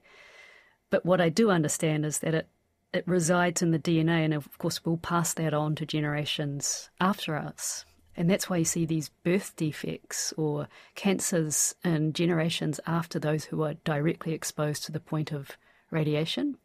But 0.89 1.05
what 1.05 1.21
I 1.21 1.29
do 1.29 1.49
understand 1.49 2.05
is 2.05 2.19
that 2.19 2.35
it 2.35 2.47
it 2.93 3.07
resides 3.07 3.61
in 3.61 3.71
the 3.71 3.79
DNA, 3.79 4.25
and 4.25 4.33
of 4.33 4.57
course, 4.57 4.83
we'll 4.83 4.97
pass 4.97 5.33
that 5.35 5.53
on 5.53 5.75
to 5.75 5.85
generations 5.85 6.89
after 6.99 7.35
us. 7.35 7.85
And 8.15 8.29
that's 8.29 8.49
why 8.49 8.57
you 8.57 8.65
see 8.65 8.85
these 8.85 9.09
birth 9.09 9.55
defects 9.55 10.33
or 10.37 10.67
cancers 10.95 11.75
in 11.83 12.13
generations 12.13 12.79
after 12.85 13.19
those 13.19 13.45
who 13.45 13.63
are 13.63 13.75
directly 13.85 14.33
exposed 14.33 14.83
to 14.85 14.91
the 14.91 14.99
point 14.99 15.31
of 15.31 15.57
radiation. 15.91 16.57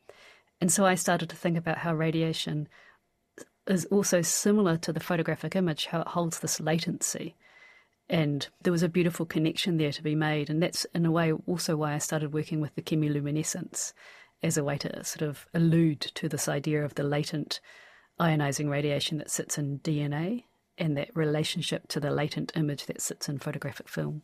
And 0.61 0.73
so 0.73 0.85
I 0.85 0.95
started 0.95 1.31
to 1.31 1.37
think 1.37 1.57
about 1.57 1.79
how 1.79 1.95
radiation 1.95 2.69
is 3.67 3.85
also 3.87 4.23
similar 4.23 4.77
to 4.79 4.93
the 4.93 5.01
photographic 5.01 5.55
image, 5.55 5.87
how 5.87 6.01
it 6.01 6.09
holds 6.09 6.41
this 6.41 6.61
latency. 6.61 7.37
And 8.09 8.49
there 8.63 8.73
was 8.73 8.83
a 8.83 8.89
beautiful 8.89 9.27
connection 9.27 9.77
there 9.77 9.93
to 9.93 10.03
be 10.03 10.15
made. 10.15 10.49
And 10.49 10.63
that's, 10.63 10.85
in 10.95 11.07
a 11.07 11.11
way, 11.11 11.33
also 11.33 11.77
why 11.77 11.95
I 11.95 11.99
started 11.99 12.33
working 12.33 12.61
with 12.61 12.75
the 12.75 12.83
chemiluminescence 12.83 13.93
as 14.43 14.57
a 14.57 14.65
way 14.65 14.79
to 14.79 15.05
sort 15.05 15.29
of 15.29 15.47
allude 15.55 16.01
to 16.01 16.29
this 16.29 16.49
idea 16.49 16.85
of 16.85 16.95
the 16.95 17.03
latent 17.03 17.61
ionizing 18.21 18.69
radiation 18.69 19.19
that 19.19 19.31
sits 19.31 19.59
in 19.59 19.81
DNA 19.81 20.45
and 20.79 20.97
that 20.97 21.11
relationship 21.15 21.89
to 21.89 22.01
the 22.01 22.11
latent 22.11 22.53
image 22.55 22.87
that 22.87 23.01
sits 23.01 23.29
in 23.29 23.39
photographic 23.39 23.89
film. 23.89 24.23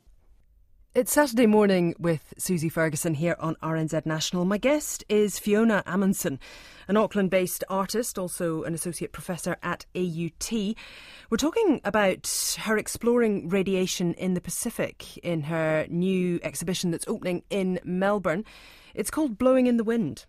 It's 0.94 1.10
Saturday 1.10 1.46
morning 1.46 1.94
with 1.98 2.34
Susie 2.36 2.68
Ferguson 2.68 3.14
here 3.14 3.34
on 3.38 3.56
RNZ 3.62 4.04
National. 4.04 4.44
My 4.44 4.58
guest 4.58 5.02
is 5.08 5.38
Fiona 5.38 5.82
Amundsen, 5.86 6.38
an 6.86 6.98
Auckland 6.98 7.30
based 7.30 7.64
artist, 7.70 8.18
also 8.18 8.62
an 8.64 8.74
associate 8.74 9.10
professor 9.10 9.56
at 9.62 9.86
AUT. 9.96 10.52
We're 11.30 11.38
talking 11.38 11.80
about 11.82 12.58
her 12.60 12.76
exploring 12.76 13.48
radiation 13.48 14.12
in 14.14 14.34
the 14.34 14.42
Pacific 14.42 15.16
in 15.24 15.44
her 15.44 15.86
new 15.88 16.38
exhibition 16.42 16.90
that's 16.90 17.08
opening 17.08 17.42
in 17.48 17.80
Melbourne. 17.84 18.44
It's 18.94 19.10
called 19.10 19.38
Blowing 19.38 19.68
in 19.68 19.78
the 19.78 19.84
Wind. 19.84 20.26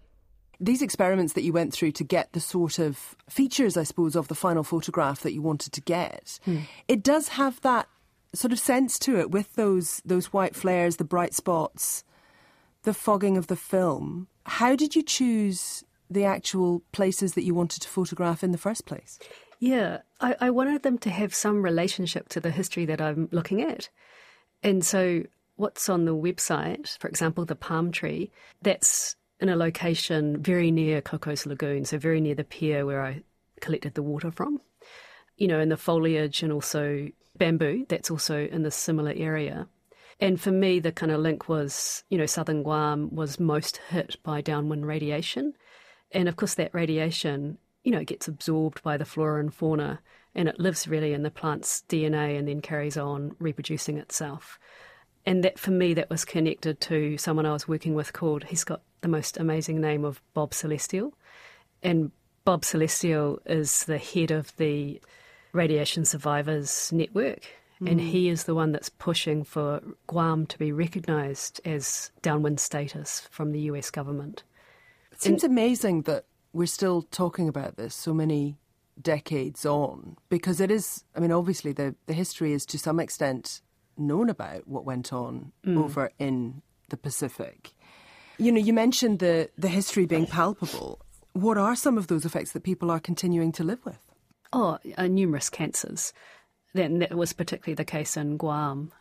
These 0.64 0.82
experiments 0.82 1.34
that 1.34 1.44
you 1.44 1.52
went 1.52 1.74
through 1.74 1.92
to 1.94 2.04
get 2.04 2.32
the 2.34 2.40
sort 2.40 2.80
of 2.80 3.16
features, 3.30 3.76
I 3.76 3.84
suppose, 3.84 4.16
of 4.16 4.30
the 4.30 4.36
final 4.36 4.64
photograph 4.64 5.22
that 5.22 5.34
you 5.34 5.42
wanted 5.42 5.74
to 5.74 5.82
get, 5.82 6.40
hmm. 6.46 6.60
it 6.88 7.04
does 7.04 7.30
have 7.30 7.60
that 7.62 7.88
sort 8.34 8.54
of 8.54 8.60
sense 8.60 8.98
to 9.00 9.20
it 9.20 9.32
with 9.32 9.54
those 9.56 10.02
those 10.06 10.28
white 10.28 10.56
flares, 10.56 10.98
the 10.98 11.04
bright 11.04 11.34
spots, 11.34 12.04
the 12.84 12.94
fogging 12.94 13.38
of 13.38 13.48
the 13.48 13.56
film. 13.56 14.28
How 14.46 14.76
did 14.76 14.96
you 14.96 15.04
choose 15.04 15.84
the 16.10 16.26
actual 16.26 16.82
places 16.92 17.34
that 17.34 17.44
you 17.44 17.54
wanted 17.54 17.82
to 17.82 17.90
photograph 17.90 18.44
in 18.44 18.52
the 18.52 18.58
first 18.58 18.86
place? 18.86 19.20
Yeah, 19.60 20.00
I, 20.20 20.36
I 20.42 20.50
wanted 20.50 20.84
them 20.84 20.98
to 21.00 21.10
have 21.10 21.34
some 21.34 21.62
relationship 21.62 22.30
to 22.30 22.40
the 22.40 22.52
history 22.52 22.86
that 22.86 23.02
I'm 23.02 23.30
looking 23.32 23.62
at. 23.62 23.90
And 24.62 24.84
so 24.84 25.24
what's 25.56 25.90
on 25.90 26.06
the 26.06 26.16
website, 26.16 26.98
for 26.98 27.08
example, 27.08 27.46
the 27.46 27.56
palm 27.56 27.92
tree, 27.92 28.32
that's 28.62 29.16
in 29.44 29.50
a 29.50 29.56
location 29.58 30.42
very 30.42 30.72
near 30.72 31.02
Cocos 31.02 31.46
Lagoon, 31.46 31.84
so 31.84 31.98
very 31.98 32.22
near 32.22 32.34
the 32.34 32.46
pier 32.46 32.86
where 32.86 33.04
I 33.04 33.24
collected 33.60 33.94
the 33.94 34.02
water 34.02 34.32
from. 34.32 34.62
You 35.38 35.50
know, 35.50 35.60
and 35.60 35.70
the 35.70 35.78
foliage 35.78 36.42
and 36.44 36.54
also 36.54 37.10
bamboo 37.38 37.86
that's 37.90 38.10
also 38.10 38.48
in 38.48 38.64
this 38.64 38.76
similar 38.76 39.14
area. 39.16 39.68
And 40.20 40.40
for 40.40 40.52
me, 40.52 40.80
the 40.80 40.94
kind 40.94 41.12
of 41.12 41.20
link 41.20 41.50
was, 41.50 42.06
you 42.10 42.18
know, 42.18 42.26
southern 42.26 42.64
Guam 42.64 43.14
was 43.14 43.40
most 43.40 43.82
hit 43.90 44.16
by 44.24 44.40
downwind 44.40 44.86
radiation. 44.86 45.54
And 46.12 46.30
of 46.30 46.38
course, 46.38 46.54
that 46.54 46.74
radiation, 46.74 47.58
you 47.84 47.92
know, 47.92 48.06
gets 48.06 48.30
absorbed 48.30 48.82
by 48.82 48.96
the 48.96 49.06
flora 49.06 49.42
and 49.42 49.54
fauna 49.54 50.00
and 50.36 50.48
it 50.48 50.60
lives 50.60 50.88
really 50.88 51.14
in 51.14 51.24
the 51.24 51.32
plant's 51.32 51.84
DNA 51.90 52.40
and 52.40 52.48
then 52.48 52.62
carries 52.62 52.98
on 52.98 53.36
reproducing 53.40 53.98
itself. 53.98 54.58
And 55.26 55.44
that 55.44 55.58
for 55.58 55.72
me, 55.72 55.94
that 55.94 56.10
was 56.10 56.26
connected 56.26 56.82
to 56.82 57.18
someone 57.18 57.46
I 57.46 57.54
was 57.54 57.68
working 57.68 57.94
with 57.94 58.14
called, 58.14 58.46
he's 58.46 58.64
got 58.64 58.82
the 59.02 59.08
most 59.08 59.38
amazing 59.38 59.80
name 59.80 60.04
of 60.04 60.22
Bob 60.34 60.54
Celestial. 60.54 61.14
And 61.82 62.12
Bob 62.46 62.66
Celestial 62.66 63.40
is 63.46 63.86
the 63.86 63.98
head 63.98 64.32
of 64.32 64.56
the 64.58 65.02
Radiation 65.54 66.04
Survivors 66.04 66.92
Network. 66.92 67.48
Mm. 67.82 67.92
And 67.92 68.02
he 68.02 68.30
is 68.30 68.44
the 68.44 68.56
one 68.56 68.72
that's 68.72 68.90
pushing 68.90 69.44
for 69.44 69.82
Guam 70.08 70.46
to 70.48 70.58
be 70.58 70.72
recognised 70.72 71.62
as 71.64 72.12
downwind 72.22 72.60
status 72.60 73.28
from 73.32 73.52
the 73.52 73.62
US 73.62 73.90
government. 73.90 74.44
It 75.12 75.22
seems 75.22 75.44
and, 75.44 75.52
amazing 75.52 76.04
that 76.04 76.26
we're 76.52 76.66
still 76.66 77.02
talking 77.02 77.48
about 77.48 77.78
this 77.78 77.96
so 77.96 78.14
many 78.14 78.58
decades 79.02 79.66
on, 79.66 80.18
because 80.30 80.60
it 80.60 80.70
is, 80.70 81.04
I 81.16 81.20
mean, 81.20 81.32
obviously 81.32 81.72
the, 81.72 81.96
the 82.06 82.14
history 82.14 82.54
is 82.54 82.66
to 82.68 82.78
some 82.78 83.00
extent 83.00 83.62
known 83.98 84.30
about 84.30 84.68
what 84.68 84.86
went 84.86 85.14
on 85.14 85.52
mm. 85.66 85.78
over 85.78 86.12
in 86.20 86.62
the 86.90 86.98
Pacific. 86.98 87.72
You 88.38 88.52
know, 88.52 88.60
you 88.60 88.74
mentioned 88.74 89.20
the, 89.20 89.50
the 89.58 89.68
history 89.68 90.06
being 90.06 90.26
palpable. 90.26 91.00
What 91.34 91.58
are 91.58 91.76
some 91.76 91.98
of 91.98 92.08
those 92.08 92.26
effects 92.26 92.52
that 92.52 92.64
people 92.64 92.92
are 92.92 93.00
continuing 93.00 93.52
to 93.54 93.64
live 93.64 93.84
with? 93.86 94.00
Oh, 94.52 94.78
uh, 94.98 95.08
numerous 95.08 95.50
cancers. 95.50 96.14
Then 96.74 97.00
that 97.00 97.16
was 97.16 97.34
particularly 97.34 97.76
the 97.76 97.86
case 97.86 98.18
in 98.18 98.38
Guam. 98.38 98.92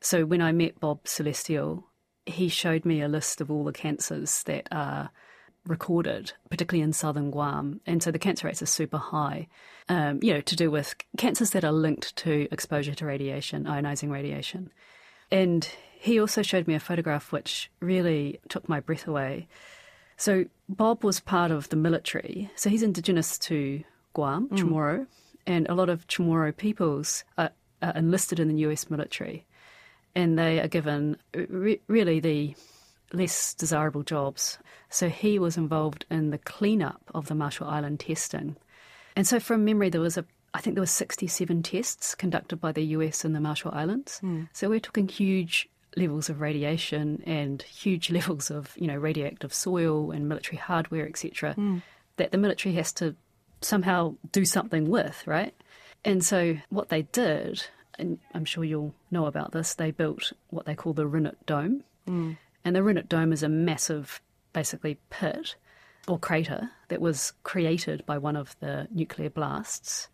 So 0.00 0.24
when 0.24 0.42
I 0.42 0.52
met 0.52 0.80
Bob 0.80 1.06
Celestial, 1.08 1.84
he 2.26 2.48
showed 2.48 2.84
me 2.84 3.00
a 3.00 3.08
list 3.08 3.40
of 3.40 3.50
all 3.50 3.64
the 3.64 3.72
cancers 3.72 4.42
that 4.44 4.66
are 4.70 5.10
recorded, 5.66 6.32
particularly 6.50 6.82
in 6.82 6.92
southern 6.92 7.30
Guam. 7.30 7.80
And 7.86 8.02
so 8.02 8.10
the 8.10 8.18
cancer 8.18 8.46
rates 8.46 8.62
are 8.62 8.66
super 8.66 8.98
high, 8.98 9.48
um, 9.88 10.20
you 10.22 10.32
know, 10.32 10.40
to 10.40 10.56
do 10.56 10.70
with 10.70 10.94
cancers 11.16 11.50
that 11.50 11.64
are 11.64 11.72
linked 11.72 12.14
to 12.16 12.48
exposure 12.50 12.94
to 12.94 13.06
radiation, 13.06 13.64
ionizing 13.64 14.10
radiation. 14.10 14.70
And 15.30 15.68
he 15.98 16.20
also 16.20 16.42
showed 16.42 16.66
me 16.66 16.74
a 16.74 16.80
photograph 16.80 17.32
which 17.32 17.70
really 17.80 18.40
took 18.48 18.68
my 18.68 18.80
breath 18.80 19.06
away. 19.06 19.48
So 20.16 20.46
Bob 20.68 21.04
was 21.04 21.20
part 21.20 21.50
of 21.50 21.68
the 21.68 21.76
military. 21.76 22.50
So 22.56 22.70
he's 22.70 22.82
indigenous 22.82 23.38
to 23.40 23.82
Guam, 24.14 24.48
mm. 24.48 24.58
Chamorro, 24.58 25.06
and 25.46 25.68
a 25.68 25.74
lot 25.74 25.88
of 25.88 26.06
Chamorro 26.06 26.56
peoples 26.56 27.24
are, 27.36 27.50
are, 27.82 27.92
enlisted 27.94 28.40
in 28.40 28.48
the 28.48 28.56
US 28.66 28.88
military, 28.90 29.46
and 30.14 30.38
they 30.38 30.58
are 30.60 30.68
given 30.68 31.18
re- 31.34 31.80
really 31.86 32.20
the 32.20 32.54
less 33.16 33.54
desirable 33.54 34.02
jobs. 34.02 34.58
So 34.88 35.08
he 35.08 35.38
was 35.38 35.56
involved 35.56 36.06
in 36.10 36.30
the 36.30 36.38
cleanup 36.38 37.02
of 37.14 37.26
the 37.26 37.34
Marshall 37.34 37.68
Island 37.68 38.00
testing. 38.00 38.56
And 39.16 39.26
so 39.26 39.40
from 39.40 39.64
memory, 39.64 39.88
there 39.88 40.00
was 40.00 40.16
a 40.16 40.24
I 40.54 40.60
think 40.60 40.74
there 40.74 40.82
were 40.82 40.86
67 40.86 41.62
tests 41.64 42.14
conducted 42.14 42.56
by 42.56 42.72
the 42.72 42.82
US 42.84 43.26
in 43.26 43.34
the 43.34 43.40
Marshall 43.40 43.72
Islands. 43.74 44.20
Mm. 44.22 44.48
So 44.54 44.70
we're 44.70 44.80
talking 44.80 45.06
huge 45.06 45.68
levels 45.96 46.30
of 46.30 46.40
radiation 46.40 47.22
and 47.26 47.60
huge 47.62 48.10
levels 48.18 48.50
of 48.50 48.72
you 48.76 48.86
know 48.86 48.96
radioactive 48.96 49.52
soil 49.52 50.10
and 50.10 50.28
military 50.28 50.56
hardware, 50.56 51.06
etc. 51.06 51.54
Mm. 51.56 51.82
That 52.16 52.30
the 52.30 52.38
military 52.38 52.74
has 52.76 52.92
to 52.94 53.14
somehow 53.60 54.14
do 54.32 54.44
something 54.44 54.88
with, 54.88 55.26
right? 55.26 55.54
And 56.04 56.24
so 56.24 56.56
what 56.70 56.88
they 56.88 57.02
did, 57.02 57.66
and 57.98 58.18
I'm 58.32 58.44
sure 58.44 58.64
you'll 58.64 58.94
know 59.10 59.26
about 59.26 59.52
this, 59.52 59.74
they 59.74 59.90
built 59.90 60.32
what 60.50 60.64
they 60.64 60.74
call 60.74 60.92
the 60.94 61.08
Runit 61.08 61.36
Dome. 61.46 61.82
Mm. 62.08 62.38
And 62.66 62.74
the 62.74 62.80
Runit 62.80 63.08
Dome 63.08 63.32
is 63.32 63.44
a 63.44 63.48
massive, 63.48 64.20
basically, 64.52 64.98
pit 65.08 65.54
or 66.08 66.18
crater 66.18 66.72
that 66.88 67.00
was 67.00 67.32
created 67.44 68.04
by 68.06 68.18
one 68.18 68.34
of 68.34 68.58
the 68.58 68.88
nuclear 68.90 69.30
blasts. 69.30 70.08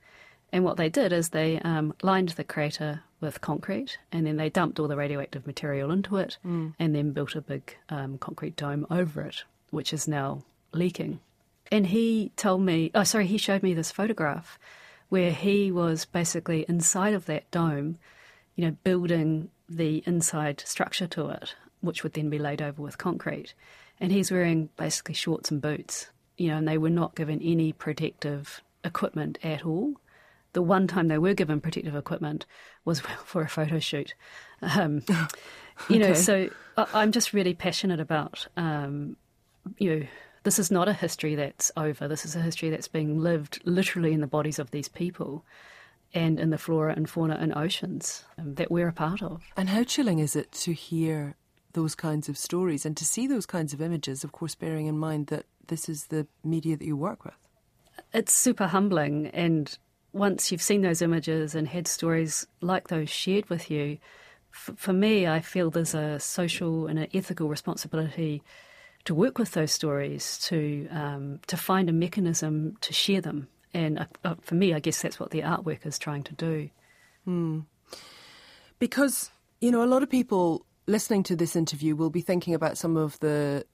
And 0.52 0.62
what 0.62 0.76
they 0.76 0.90
did 0.90 1.14
is 1.14 1.30
they 1.30 1.61
um, 1.61 1.94
lined 2.02 2.28
the 2.30 2.44
crater 2.44 3.04
with 3.23 3.40
concrete 3.40 3.97
and 4.12 4.26
then 4.26 4.37
they 4.37 4.50
dumped 4.50 4.78
all 4.78 4.87
the 4.87 4.99
radioactive 4.99 5.47
material 5.47 5.90
into 5.90 6.18
it 6.18 6.37
mm. 6.44 6.75
and 6.78 6.94
then 6.94 7.12
built 7.12 7.35
a 7.35 7.40
big 7.40 7.75
um, 7.88 8.18
concrete 8.18 8.54
dome 8.54 8.87
over 8.90 9.23
it, 9.23 9.44
which 9.71 9.94
is 9.94 10.06
now 10.06 10.42
leaking. 10.75 11.21
And 11.71 11.87
he 11.87 12.32
told 12.37 12.61
me, 12.61 12.90
oh, 12.94 13.04
sorry, 13.04 13.28
he 13.28 13.38
showed 13.38 13.62
me 13.62 13.73
this 13.73 13.90
photograph 13.90 14.59
where 15.09 15.32
he 15.32 15.73
was 15.73 16.04
basically 16.04 16.66
inside 16.68 17.14
of 17.14 17.25
that 17.25 17.50
dome, 17.50 17.97
you 18.56 18.66
know, 18.66 18.76
building 18.85 19.49
the 19.71 20.02
inside 20.04 20.62
structure 20.66 21.06
to 21.06 21.30
it, 21.30 21.54
which 21.82 22.02
would 22.02 22.14
then 22.14 22.30
be 22.30 22.38
laid 22.38 22.62
over 22.62 22.80
with 22.80 22.96
concrete. 22.96 23.54
And 24.00 24.10
he's 24.10 24.32
wearing 24.32 24.70
basically 24.76 25.14
shorts 25.14 25.50
and 25.50 25.60
boots, 25.60 26.08
you 26.36 26.48
know, 26.48 26.56
and 26.56 26.66
they 26.66 26.78
were 26.78 26.90
not 26.90 27.14
given 27.14 27.40
any 27.42 27.72
protective 27.72 28.62
equipment 28.84 29.38
at 29.42 29.64
all. 29.64 29.94
The 30.54 30.62
one 30.62 30.86
time 30.86 31.08
they 31.08 31.18
were 31.18 31.34
given 31.34 31.60
protective 31.60 31.94
equipment 31.94 32.46
was 32.84 33.00
for 33.24 33.42
a 33.42 33.48
photo 33.48 33.78
shoot. 33.78 34.14
Um, 34.62 35.02
okay. 35.08 35.26
You 35.88 35.98
know, 35.98 36.12
so 36.12 36.50
I'm 36.76 37.12
just 37.12 37.32
really 37.32 37.54
passionate 37.54 37.98
about, 37.98 38.46
um, 38.58 39.16
you 39.78 39.96
know, 39.96 40.06
this 40.44 40.58
is 40.58 40.70
not 40.70 40.86
a 40.86 40.92
history 40.92 41.34
that's 41.34 41.72
over. 41.76 42.06
This 42.06 42.24
is 42.24 42.36
a 42.36 42.42
history 42.42 42.68
that's 42.70 42.88
being 42.88 43.18
lived 43.18 43.60
literally 43.64 44.12
in 44.12 44.20
the 44.20 44.26
bodies 44.26 44.58
of 44.58 44.70
these 44.70 44.88
people 44.88 45.44
and 46.14 46.38
in 46.38 46.50
the 46.50 46.58
flora 46.58 46.94
and 46.94 47.08
fauna 47.08 47.36
and 47.40 47.54
oceans 47.56 48.24
um, 48.38 48.54
that 48.56 48.70
we're 48.70 48.88
a 48.88 48.92
part 48.92 49.22
of. 49.22 49.42
And 49.56 49.70
how 49.70 49.82
chilling 49.82 50.18
is 50.18 50.36
it 50.36 50.52
to 50.52 50.72
hear 50.72 51.36
those 51.73 51.95
kinds 51.95 52.29
of 52.29 52.37
stories 52.38 52.85
and 52.85 52.97
to 52.97 53.05
see 53.05 53.26
those 53.26 53.47
kinds 53.47 53.73
of 53.73 53.81
images, 53.81 54.25
of 54.25 54.33
course, 54.33 54.55
bearing 54.55 54.87
in 54.87 54.99
mind 54.99 55.29
that 55.29 55.47
this 55.69 55.88
is 55.88 56.07
the 56.07 56.26
media 56.45 56.76
that 56.76 56.85
you 56.85 56.97
work 56.97 57.25
with? 57.25 57.35
It's 58.12 58.33
super 58.33 58.67
humbling. 58.67 59.29
And 59.29 59.76
once 60.12 60.52
you've 60.52 60.62
seen 60.62 60.83
those 60.83 61.02
images 61.02 61.55
and 61.55 61.69
had 61.69 61.88
stories 61.88 62.47
like 62.61 62.88
those 62.88 63.11
shared 63.11 63.49
with 63.49 63.71
you, 63.71 63.99
f- 64.52 64.75
for 64.76 64.93
me, 64.93 65.26
I 65.26 65.41
feel 65.41 65.71
there's 65.71 65.95
a 65.95 66.21
social 66.21 66.87
and 66.87 66.99
an 66.99 67.09
ethical 67.14 67.49
responsibility 67.49 68.43
to 69.05 69.14
work 69.14 69.38
with 69.38 69.52
those 69.52 69.73
stories 69.73 70.38
to 70.38 70.87
um, 70.91 71.41
to 71.49 71.57
find 71.57 71.88
a 71.88 71.93
mechanism 71.93 72.76
to 72.83 72.93
share 72.93 73.21
them. 73.21 73.49
And 73.75 73.99
uh, 73.99 74.07
uh, 74.25 74.35
for 74.41 74.55
me, 74.55 74.75
I 74.75 74.81
guess 74.81 75.02
that's 75.02 75.19
what 75.19 75.31
the 75.31 75.41
artwork 75.41 75.87
is 75.87 75.99
trying 75.99 76.23
to 76.25 76.35
do. 76.35 76.71
Mm. 77.26 77.64
Because 78.79 79.31
you 79.61 79.71
know, 79.71 79.83
a 79.83 79.87
lot 79.87 80.02
of 80.02 80.11
people 80.11 80.67
listening 80.86 81.22
to 81.24 81.36
this 81.36 81.56
interview 81.56 81.94
will 81.94 82.10
be 82.10 82.20
thinking 82.20 82.54
about 82.54 82.78
some 82.78 82.96
of 82.96 83.18
the 83.20 83.64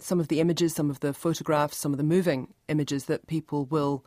some 0.00 0.20
of 0.20 0.28
the 0.28 0.38
images, 0.40 0.74
some 0.74 0.90
of 0.90 1.00
the 1.00 1.12
photographs, 1.12 1.76
some 1.76 1.92
of 1.92 1.98
the 1.98 2.04
moving 2.04 2.54
images 2.68 3.06
that 3.06 3.26
people 3.26 3.64
will 3.64 4.04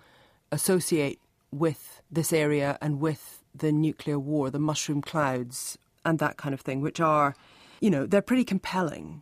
associate 0.52 1.20
with 1.52 2.02
this 2.10 2.32
area 2.32 2.78
and 2.82 3.02
with 3.02 3.44
the 3.54 3.74
nuclear 3.74 4.18
war, 4.18 4.50
the 4.50 4.60
mushroom 4.60 5.02
clouds, 5.02 5.78
and 6.06 6.18
that 6.20 6.38
kind 6.38 6.54
of 6.54 6.62
thing, 6.62 6.80
which 6.80 7.02
are, 7.02 7.36
you 7.82 7.90
know, 7.90 8.06
they're 8.06 8.22
pretty 8.22 8.46
compelling. 8.46 9.22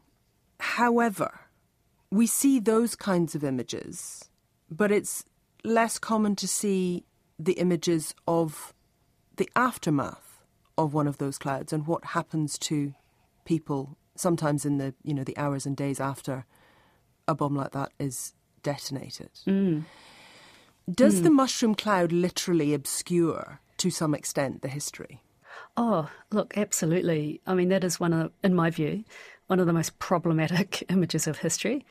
However, 0.60 1.40
we 2.12 2.28
see 2.28 2.60
those 2.60 2.96
kinds 2.96 3.34
of 3.34 3.44
images, 3.44 4.30
but 4.70 4.92
it's 4.92 5.26
less 5.64 5.98
common 5.98 6.36
to 6.36 6.48
see 6.48 7.04
the 7.40 7.54
images 7.54 8.14
of 8.28 8.74
the 9.38 9.50
aftermath 9.56 10.44
of 10.78 10.94
one 10.94 11.08
of 11.08 11.18
those 11.18 11.38
clouds 11.38 11.74
and 11.74 11.88
what 11.88 12.06
happens 12.06 12.58
to 12.60 12.94
people 13.50 13.98
sometimes 14.16 14.64
in 14.64 14.78
the 14.78 14.94
you 15.04 15.14
know 15.14 15.24
the 15.24 15.36
hours 15.36 15.66
and 15.66 15.76
days 15.76 16.00
after 16.00 16.46
a 17.28 17.34
bomb 17.34 17.56
like 17.56 17.72
that 17.72 17.92
is 18.00 18.34
detonated. 18.62 19.32
Mm. 19.48 19.86
Does 20.90 21.20
mm. 21.20 21.24
the 21.24 21.32
mushroom 21.32 21.74
cloud 21.74 22.12
literally 22.12 22.74
obscure 22.76 23.60
to 23.78 23.90
some 23.90 24.14
extent 24.14 24.62
the 24.62 24.68
history? 24.68 25.22
Oh, 25.76 26.10
look, 26.32 26.58
absolutely. 26.58 27.42
I 27.48 27.54
mean, 27.54 27.70
that 27.70 27.84
is 27.84 28.00
one 28.00 28.14
of, 28.14 28.32
in 28.44 28.54
my 28.54 28.70
view, 28.70 29.04
one 29.48 29.60
of 29.60 29.68
the 29.68 29.74
most 29.74 29.98
problematic 30.00 30.84
images 30.90 31.28
of 31.28 31.40
history 31.40 31.86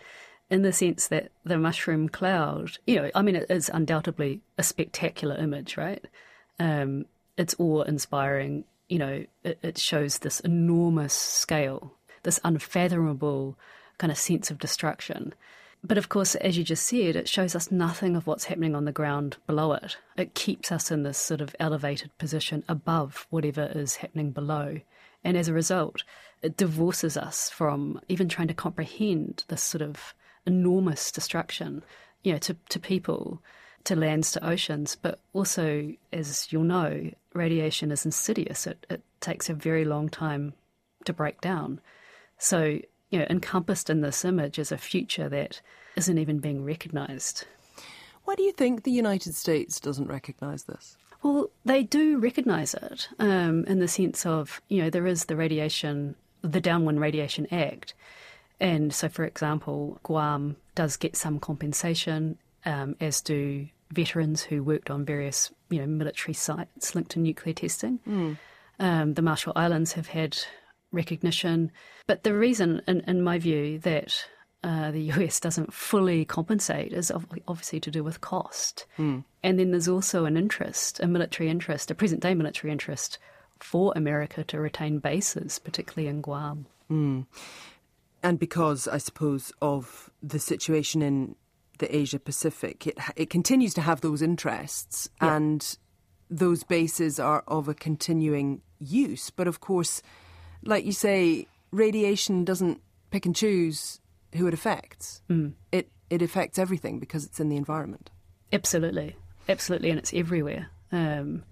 in 0.50 0.62
the 0.62 0.72
sense 0.72 1.08
that 1.08 1.30
the 1.44 1.58
mushroom 1.58 2.08
cloud, 2.08 2.78
you 2.86 2.96
know, 2.96 3.10
I 3.14 3.22
mean, 3.22 3.36
it 3.36 3.50
is 3.50 3.70
undoubtedly 3.72 4.40
a 4.58 4.62
spectacular 4.62 5.36
image, 5.36 5.76
right? 5.76 6.04
Um, 6.58 7.06
it's 7.36 7.54
awe 7.58 7.82
inspiring. 7.82 8.64
You 8.88 8.98
know, 8.98 9.24
it, 9.44 9.58
it 9.62 9.78
shows 9.78 10.18
this 10.18 10.40
enormous 10.40 11.12
scale, 11.12 11.92
this 12.22 12.40
unfathomable 12.44 13.56
kind 13.98 14.10
of 14.10 14.18
sense 14.18 14.50
of 14.50 14.58
destruction. 14.58 15.34
But 15.84 15.98
of 15.98 16.08
course, 16.08 16.34
as 16.36 16.58
you 16.58 16.64
just 16.64 16.86
said, 16.86 17.14
it 17.14 17.28
shows 17.28 17.54
us 17.54 17.70
nothing 17.70 18.16
of 18.16 18.26
what's 18.26 18.44
happening 18.44 18.74
on 18.74 18.84
the 18.84 18.92
ground 18.92 19.36
below 19.46 19.72
it. 19.72 19.96
It 20.16 20.34
keeps 20.34 20.72
us 20.72 20.90
in 20.90 21.02
this 21.02 21.18
sort 21.18 21.40
of 21.40 21.54
elevated 21.60 22.16
position 22.18 22.64
above 22.68 23.26
whatever 23.30 23.70
is 23.74 23.96
happening 23.96 24.32
below. 24.32 24.80
And 25.22 25.36
as 25.36 25.48
a 25.48 25.52
result, 25.52 26.02
it 26.42 26.56
divorces 26.56 27.16
us 27.16 27.50
from 27.50 28.00
even 28.08 28.28
trying 28.28 28.48
to 28.48 28.54
comprehend 28.54 29.44
this 29.48 29.62
sort 29.62 29.82
of 29.82 30.14
enormous 30.46 31.12
destruction, 31.12 31.84
you 32.22 32.32
know, 32.32 32.38
to, 32.38 32.56
to 32.70 32.80
people, 32.80 33.40
to 33.84 33.96
lands, 33.96 34.32
to 34.32 34.46
oceans. 34.46 34.96
But 35.00 35.18
also, 35.32 35.92
as 36.12 36.52
you'll 36.52 36.64
know, 36.64 37.10
radiation 37.32 37.90
is 37.90 38.04
insidious. 38.04 38.66
It, 38.66 38.86
it 38.90 39.02
takes 39.20 39.48
a 39.48 39.54
very 39.54 39.84
long 39.84 40.08
time 40.08 40.54
to 41.04 41.12
break 41.12 41.40
down. 41.40 41.80
So, 42.38 42.80
you 43.10 43.18
know, 43.18 43.26
encompassed 43.30 43.90
in 43.90 44.00
this 44.00 44.24
image 44.24 44.58
is 44.58 44.72
a 44.72 44.78
future 44.78 45.28
that 45.28 45.60
isn't 45.96 46.18
even 46.18 46.38
being 46.38 46.64
recognised. 46.64 47.46
Why 48.24 48.34
do 48.34 48.42
you 48.42 48.52
think 48.52 48.82
the 48.82 48.90
United 48.90 49.34
States 49.34 49.80
doesn't 49.80 50.08
recognise 50.08 50.64
this? 50.64 50.96
Well, 51.22 51.50
they 51.64 51.82
do 51.82 52.18
recognise 52.18 52.74
it 52.74 53.08
um, 53.18 53.64
in 53.64 53.80
the 53.80 53.88
sense 53.88 54.24
of, 54.24 54.60
you 54.68 54.82
know, 54.82 54.90
there 54.90 55.06
is 55.06 55.24
the 55.24 55.34
radiation, 55.34 56.14
the 56.42 56.60
Downwind 56.60 57.00
Radiation 57.00 57.46
Act. 57.50 57.94
And 58.60 58.92
so, 58.92 59.08
for 59.08 59.24
example, 59.24 59.98
Guam 60.02 60.56
does 60.74 60.96
get 60.96 61.16
some 61.16 61.40
compensation, 61.40 62.38
um, 62.64 62.96
as 63.00 63.20
do 63.20 63.68
veterans 63.90 64.42
who 64.42 64.62
worked 64.62 64.90
on 64.90 65.04
various, 65.04 65.50
you 65.70 65.80
know, 65.80 65.86
military 65.86 66.34
sites 66.34 66.94
linked 66.94 67.12
to 67.12 67.18
nuclear 67.18 67.54
testing. 67.54 67.98
Mm. 68.06 68.36
Um, 68.78 69.14
the 69.14 69.22
Marshall 69.22 69.54
Islands 69.56 69.92
have 69.92 70.08
had 70.08 70.38
recognition. 70.92 71.70
But 72.06 72.22
the 72.22 72.34
reason, 72.34 72.82
in, 72.86 73.00
in 73.00 73.22
my 73.22 73.38
view, 73.38 73.78
that 73.80 74.24
uh, 74.62 74.90
the 74.90 75.00
US 75.12 75.40
doesn't 75.40 75.72
fully 75.72 76.24
compensate 76.24 76.92
is 76.92 77.10
obviously 77.10 77.80
to 77.80 77.90
do 77.90 78.04
with 78.04 78.20
cost. 78.20 78.86
Mm. 78.98 79.24
And 79.42 79.58
then 79.58 79.70
there's 79.70 79.88
also 79.88 80.24
an 80.24 80.36
interest, 80.36 81.00
a 81.00 81.06
military 81.06 81.48
interest, 81.48 81.90
a 81.90 81.94
present 81.94 82.22
day 82.22 82.34
military 82.34 82.72
interest 82.72 83.18
for 83.60 83.92
America 83.96 84.44
to 84.44 84.60
retain 84.60 84.98
bases, 84.98 85.58
particularly 85.58 86.08
in 86.08 86.20
Guam. 86.20 86.66
Mm. 86.90 87.26
And 88.22 88.38
because, 88.38 88.88
I 88.88 88.98
suppose, 88.98 89.52
of 89.62 90.10
the 90.22 90.38
situation 90.38 91.02
in 91.02 91.36
the 91.78 91.94
Asia 91.94 92.18
Pacific, 92.18 92.86
it, 92.86 92.98
it 93.16 93.30
continues 93.30 93.74
to 93.74 93.80
have 93.80 94.00
those 94.00 94.22
interests, 94.22 95.08
yeah. 95.20 95.36
and 95.36 95.76
those 96.30 96.62
bases 96.62 97.18
are 97.18 97.42
of 97.48 97.68
a 97.68 97.74
continuing 97.74 98.60
use. 98.78 99.30
But 99.30 99.48
of 99.48 99.60
course, 99.60 100.02
like 100.62 100.84
you 100.84 100.92
say, 100.92 101.46
radiation 101.70 102.44
doesn't 102.44 102.80
pick 103.10 103.26
and 103.26 103.34
choose 103.34 104.00
who 104.34 104.46
it 104.46 104.54
affects. 104.54 105.22
Mm. 105.30 105.54
It 105.72 105.90
it 106.10 106.22
affects 106.22 106.58
everything 106.58 106.98
because 106.98 107.24
it's 107.24 107.40
in 107.40 107.48
the 107.48 107.56
environment. 107.56 108.10
Absolutely, 108.52 109.16
absolutely, 109.48 109.90
and 109.90 109.98
it's 109.98 110.14
everywhere. 110.14 110.70
Um, 110.90 111.44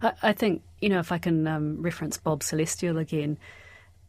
I, 0.00 0.12
I, 0.22 0.32
think 0.32 0.62
you 0.80 0.88
know 0.88 1.00
if 1.00 1.10
I 1.10 1.18
can 1.18 1.46
um, 1.46 1.82
reference 1.82 2.16
Bob 2.16 2.42
Celestial 2.42 2.98
again. 2.98 3.38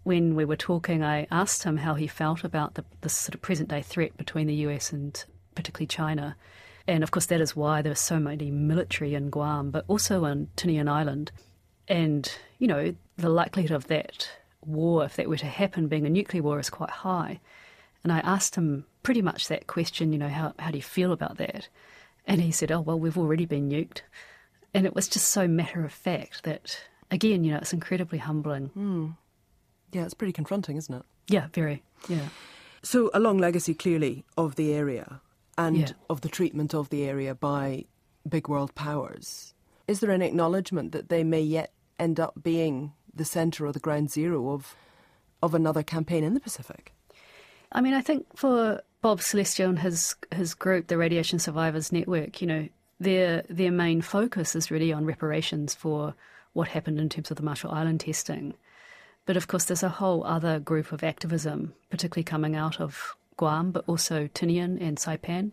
When 0.03 0.35
we 0.35 0.45
were 0.45 0.55
talking, 0.55 1.03
I 1.03 1.25
asked 1.31 1.63
him 1.63 1.77
how 1.77 1.95
he 1.95 2.05
felt 2.05 2.43
about 2.43 2.75
the, 2.75 2.85
the 3.01 3.09
sort 3.09 3.33
of 3.33 3.41
present 3.41 3.69
day 3.69 3.81
threat 3.81 4.15
between 4.17 4.45
the 4.45 4.53
US 4.53 4.93
and 4.93 5.25
particularly 5.56 5.88
China. 5.88 6.36
And 6.88 7.04
of 7.04 7.12
course, 7.12 7.26
that 7.28 7.41
is 7.41 7.56
why 7.56 7.82
there's 7.82 8.00
so 8.00 8.20
many 8.20 8.52
military 8.52 9.15
in 9.15 9.30
Guam, 9.30 9.72
but 9.72 9.86
also 9.88 10.26
in 10.26 10.50
Tinian 10.56 10.89
Island. 10.89 11.32
And, 11.88 12.32
you 12.60 12.68
know, 12.68 12.96
the 13.18 13.30
likelihood 13.30 13.72
of 13.72 13.88
that 13.88 14.30
war, 14.65 15.06
if 15.06 15.15
that 15.15 15.30
were 15.30 15.38
to 15.38 15.46
happen, 15.46 15.88
being 15.88 16.06
a 16.06 16.10
nuclear 16.10 16.44
war, 16.44 16.60
is 16.60 16.70
quite 16.70 16.89
high. 16.89 17.39
And 18.04 18.12
I 18.12 18.20
asked 18.20 18.56
him 18.56 18.86
pretty 19.02 19.22
much 19.22 19.48
that 19.48 19.68
question, 19.68 20.13
you 20.13 20.20
know, 20.20 20.30
how, 20.30 20.54
how 20.60 20.72
do 20.72 20.78
you 20.78 20.84
feel 20.84 21.12
about 21.12 21.38
that? 21.38 21.70
And 22.28 22.41
he 22.41 22.52
said, 22.52 22.72
oh, 22.72 22.82
well, 22.82 23.00
we've 23.00 23.18
already 23.18 23.46
been 23.46 23.70
nuked. 23.70 24.02
And 24.74 24.86
it 24.86 24.94
was 24.94 25.08
just 25.08 25.30
so 25.30 25.48
matter 25.48 25.84
of 25.86 25.91
fact 25.91 26.44
that, 26.44 26.80
again, 27.10 27.44
you 27.44 27.52
know, 27.52 27.58
it's 27.58 27.74
incredibly 27.74 28.18
humbling. 28.20 28.72
Mm. 28.78 29.15
Yeah, 29.91 30.04
it's 30.04 30.13
pretty 30.13 30.34
confronting, 30.34 30.78
isn't 30.78 30.94
it? 30.94 31.04
Yeah, 31.28 31.48
very. 31.54 31.84
Yeah. 32.10 32.28
So, 32.84 33.10
a 33.13 33.20
long 33.20 33.38
legacy, 33.38 33.74
clearly, 33.74 34.26
of 34.38 34.56
the 34.56 34.74
area 34.74 35.22
and 35.58 35.78
yeah. 35.78 35.89
of 36.10 36.22
the 36.22 36.30
treatment 36.30 36.74
of 36.74 36.89
the 36.89 37.04
area 37.04 37.34
by 37.36 37.86
big 38.28 38.48
world 38.48 38.74
powers. 38.76 39.54
Is 39.88 40.00
there 40.00 40.12
an 40.12 40.22
acknowledgement 40.22 40.91
that 40.94 41.10
they 41.10 41.24
may 41.24 41.41
yet 41.41 41.72
end 42.00 42.20
up 42.20 42.34
being 42.41 42.94
the 43.13 43.26
centre 43.26 43.65
or 43.65 43.72
the 43.72 43.80
ground 43.80 44.12
zero 44.12 44.52
of 44.52 44.76
of 45.41 45.54
another 45.54 45.84
campaign 45.84 46.24
in 46.24 46.34
the 46.34 46.39
Pacific. 46.39 46.94
I 47.72 47.82
mean, 47.82 47.94
I 47.94 48.02
think 48.02 48.26
for 48.36 48.82
Bob 49.02 49.22
Celestial 49.22 49.70
and 49.70 49.80
his 49.80 50.15
his 50.32 50.54
group, 50.54 50.88
the 50.88 50.98
Radiation 50.98 51.39
Survivors 51.39 51.91
Network, 51.91 52.41
you 52.41 52.48
know, 52.48 52.68
their 53.00 53.44
their 53.50 53.72
main 53.72 54.02
focus 54.02 54.56
is 54.56 54.72
really 54.72 54.91
on 54.91 55.06
reparations 55.06 55.76
for 55.76 56.13
what 56.54 56.70
happened 56.70 57.00
in 57.00 57.10
terms 57.10 57.32
of 57.32 57.38
the 57.38 57.44
Marshall 57.44 57.72
Island 57.72 58.00
testing. 58.02 58.56
But 59.26 59.38
of 59.38 59.48
course, 59.48 59.65
there's 59.65 59.84
a 59.84 59.89
whole 59.89 60.24
other 60.24 60.60
group 60.60 60.91
of 60.91 61.04
activism, 61.04 61.74
particularly 61.89 62.24
coming 62.24 62.56
out 62.56 62.80
of 62.80 63.15
Guam, 63.38 63.71
but 63.71 63.84
also 63.88 64.28
Tinian 64.28 64.82
and 64.82 64.98
Saipan, 64.98 65.52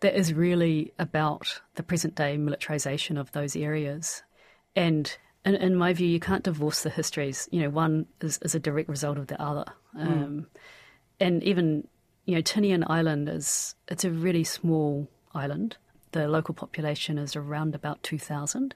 that 0.00 0.14
is 0.14 0.34
really 0.34 0.92
about 0.98 1.60
the 1.74 1.82
present 1.82 2.14
day 2.14 2.36
militarization 2.36 3.16
of 3.16 3.32
those 3.32 3.56
areas. 3.56 4.22
And 4.74 5.16
in, 5.44 5.54
in 5.54 5.74
my 5.74 5.92
view, 5.92 6.08
you 6.08 6.20
can't 6.20 6.44
divorce 6.44 6.82
the 6.82 6.90
histories. 6.90 7.48
You 7.50 7.62
know, 7.62 7.70
one 7.70 8.06
is, 8.20 8.38
is 8.42 8.54
a 8.54 8.60
direct 8.60 8.88
result 8.88 9.18
of 9.18 9.28
the 9.28 9.40
other. 9.40 9.64
Um, 9.98 10.08
mm. 10.08 10.46
And 11.18 11.42
even, 11.42 11.88
you 12.26 12.34
know, 12.34 12.42
Tinian 12.42 12.84
Island 12.88 13.28
is 13.28 13.74
it's 13.88 14.04
a 14.04 14.10
really 14.10 14.44
small 14.44 15.08
island. 15.34 15.78
The 16.12 16.28
local 16.28 16.54
population 16.54 17.18
is 17.18 17.36
around 17.36 17.74
about 17.74 18.02
two 18.02 18.18
thousand, 18.18 18.74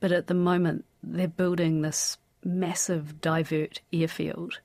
but 0.00 0.12
at 0.12 0.26
the 0.26 0.34
moment 0.34 0.84
they're 1.02 1.28
building 1.28 1.82
this 1.82 2.16
massive 2.44 3.20
divert 3.20 3.80
airfield, 3.92 4.60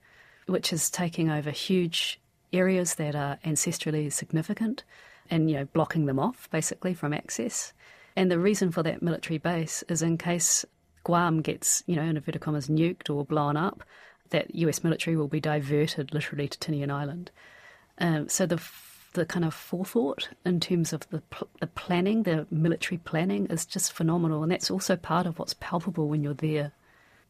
which 0.46 0.72
is 0.72 0.90
taking 0.90 1.30
over 1.30 1.50
huge 1.50 2.20
areas 2.52 2.96
that 2.96 3.14
are 3.14 3.38
ancestrally 3.44 4.12
significant, 4.12 4.84
and 5.30 5.50
you 5.50 5.56
know 5.56 5.64
blocking 5.66 6.06
them 6.06 6.18
off 6.18 6.48
basically 6.50 6.94
from 6.94 7.12
access. 7.12 7.72
And 8.16 8.30
the 8.30 8.38
reason 8.38 8.72
for 8.72 8.82
that 8.82 9.02
military 9.02 9.38
base 9.38 9.84
is 9.88 10.02
in 10.02 10.18
case 10.18 10.64
Guam 11.04 11.40
gets, 11.40 11.82
you 11.86 11.96
know, 11.96 12.02
in 12.02 12.16
inverted 12.16 12.40
commas, 12.40 12.68
nuked 12.68 13.08
or 13.08 13.24
blown 13.24 13.56
up, 13.56 13.82
that 14.30 14.54
US 14.54 14.84
military 14.84 15.16
will 15.16 15.28
be 15.28 15.40
diverted 15.40 16.12
literally 16.12 16.48
to 16.48 16.58
Tinian 16.58 16.90
Island. 16.90 17.30
Um, 17.98 18.28
so 18.28 18.46
the 18.46 18.60
the 19.12 19.26
kind 19.26 19.44
of 19.44 19.52
forethought 19.52 20.28
in 20.44 20.60
terms 20.60 20.92
of 20.92 21.08
the 21.10 21.20
pl- 21.20 21.48
the 21.60 21.66
planning, 21.66 22.22
the 22.22 22.46
military 22.50 22.98
planning, 22.98 23.46
is 23.46 23.66
just 23.66 23.92
phenomenal, 23.92 24.42
and 24.42 24.52
that's 24.52 24.70
also 24.70 24.96
part 24.96 25.26
of 25.26 25.38
what's 25.38 25.54
palpable 25.54 26.08
when 26.08 26.22
you're 26.22 26.34
there. 26.34 26.72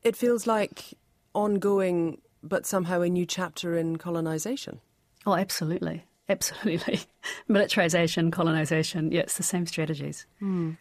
It 0.03 0.17
feels 0.17 0.47
like 0.47 0.95
ongoing, 1.35 2.21
but 2.43 2.67
somehow 2.67 3.01
a 3.01 3.09
new 3.09 3.27
chapter 3.27 3.77
in 3.77 3.97
colonisation. 3.97 4.81
Oh, 5.27 5.35
absolutely, 5.35 6.05
absolutely. 6.29 7.01
Militarisation, 7.49 8.33
colonisation, 8.33 9.13
yeah, 9.13 9.21
it's 9.21 9.37
the 9.37 9.43
same 9.43 9.67
strategies. 9.67 10.27
Mm. 10.41 10.79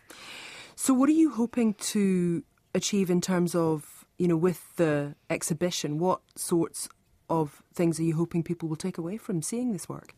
So, 0.75 0.93
what 0.93 1.09
are 1.09 1.13
you 1.13 1.31
hoping 1.31 1.73
to 1.73 2.43
achieve 2.73 3.09
in 3.09 3.21
terms 3.21 3.53
of, 3.53 4.05
you 4.17 4.27
know, 4.27 4.37
with 4.37 4.75
the 4.77 5.15
exhibition? 5.29 5.97
What 5.97 6.21
sorts 6.35 6.87
of 7.29 7.61
things 7.73 7.99
are 7.99 8.03
you 8.03 8.15
hoping 8.15 8.43
people 8.43 8.69
will 8.69 8.75
take 8.75 8.97
away 8.97 9.17
from 9.17 9.41
seeing 9.41 9.73
this 9.73 9.89
work? 9.89 10.15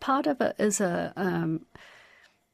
Part 0.00 0.26
of 0.26 0.40
it 0.40 0.56
is 0.58 0.80
a 0.80 1.12
um, 1.16 1.66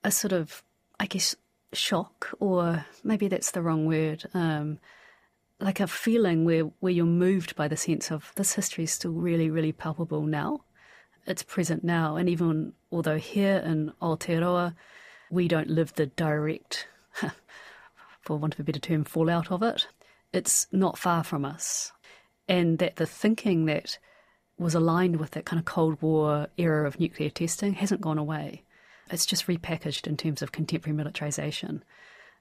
a 0.05 0.11
sort 0.11 0.33
of, 0.33 0.63
I 1.01 1.07
guess, 1.07 1.35
shock, 1.73 2.35
or 2.41 2.85
maybe 3.05 3.29
that's 3.29 3.53
the 3.53 3.63
wrong 3.63 3.87
word. 3.87 4.25
Um, 4.35 4.79
like 5.61 5.81
a 5.81 5.87
feeling 5.87 6.45
where, 6.45 6.63
where 6.81 6.93
you're 6.93 7.05
moved 7.05 7.57
by 7.57 7.67
the 7.67 7.77
sense 7.77 8.11
of 8.13 8.33
this 8.37 8.55
history 8.55 8.85
is 8.85 8.93
still 8.93 9.13
really, 9.13 9.51
really 9.51 9.73
palpable 9.73 10.23
now. 10.23 10.61
It's 11.27 11.43
present 11.43 11.85
now. 11.85 12.17
And 12.17 12.29
even 12.29 12.73
although 12.91 13.19
here 13.19 13.59
in 13.59 13.93
Aotearoa, 14.01 14.75
we 15.31 15.49
don't 15.49 15.69
live 15.69 15.93
the 15.95 16.07
direct, 16.07 16.87
for 18.23 18.39
want 18.39 18.55
of 18.55 18.61
a 18.61 18.65
better 18.65 18.81
term, 18.81 19.05
fallout 19.05 19.51
of 19.51 19.63
it, 19.63 19.87
it's 20.33 20.67
not 20.73 20.99
far 20.99 21.25
from 21.25 21.45
us. 21.45 21.93
And 22.49 22.79
that 22.79 22.97
the 22.97 23.07
thinking 23.07 23.67
that 23.67 23.99
was 24.59 24.75
aligned 24.75 25.17
with 25.17 25.33
that 25.33 25.45
kind 25.45 25.59
of 25.59 25.67
Cold 25.67 26.01
War 26.03 26.49
era 26.57 26.87
of 26.87 26.99
nuclear 26.99 27.31
testing 27.31 27.75
hasn't 27.75 28.01
gone 28.01 28.19
away. 28.19 28.63
It's 29.11 29.27
just 29.27 29.47
repackaged 29.47 30.07
in 30.07 30.17
terms 30.17 30.43
of 30.43 30.53
contemporary 30.53 30.99
militarisation. 30.99 31.83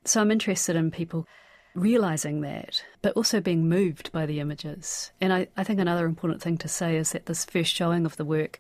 So 0.03 0.21
I'm 0.21 0.31
interested 0.31 0.75
in 0.75 0.91
people 0.91 1.27
realizing 1.77 2.41
that, 2.41 2.83
but 3.03 3.13
also 3.13 3.39
being 3.39 3.69
moved 3.69 4.11
by 4.11 4.25
the 4.25 4.39
images. 4.39 5.11
And 5.21 5.31
I, 5.31 5.47
I 5.55 5.63
think 5.63 5.79
another 5.79 6.07
important 6.07 6.41
thing 6.41 6.57
to 6.59 6.67
say 6.67 6.97
is 6.97 7.11
that 7.11 7.27
this 7.27 7.45
first 7.45 7.73
showing 7.73 8.05
of 8.05 8.17
the 8.17 8.25
work 8.25 8.59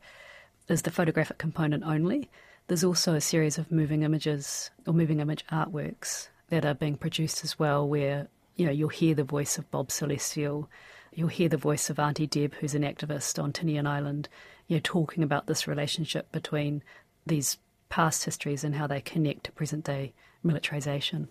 is 0.69 0.83
the 0.83 0.91
photographic 0.91 1.39
component 1.39 1.83
only. 1.83 2.29
There's 2.67 2.83
also 2.83 3.15
a 3.15 3.21
series 3.21 3.57
of 3.57 3.71
moving 3.71 4.03
images 4.03 4.69
or 4.85 4.93
moving 4.93 5.19
image 5.19 5.45
artworks 5.47 6.27
that 6.49 6.63
are 6.63 6.75
being 6.75 6.95
produced 6.95 7.43
as 7.43 7.57
well, 7.57 7.87
where 7.87 8.27
you 8.55 8.65
know 8.65 8.71
you'll 8.71 8.89
hear 8.89 9.15
the 9.15 9.23
voice 9.23 9.57
of 9.57 9.69
Bob 9.71 9.91
Celestial, 9.91 10.69
you'll 11.13 11.27
hear 11.27 11.49
the 11.49 11.57
voice 11.57 11.89
of 11.89 11.97
Auntie 11.97 12.27
Deb, 12.27 12.53
who's 12.55 12.75
an 12.75 12.83
activist 12.83 13.41
on 13.41 13.51
Tinian 13.51 13.87
Island, 13.87 14.29
you 14.67 14.75
know, 14.75 14.81
talking 14.83 15.23
about 15.23 15.47
this 15.47 15.67
relationship 15.67 16.31
between 16.31 16.83
these 17.25 17.57
past 17.89 18.25
histories 18.25 18.63
and 18.63 18.75
how 18.75 18.85
they 18.85 19.01
connect 19.01 19.45
to 19.45 19.51
present 19.53 19.85
day 19.85 20.13
militarisation. 20.45 21.27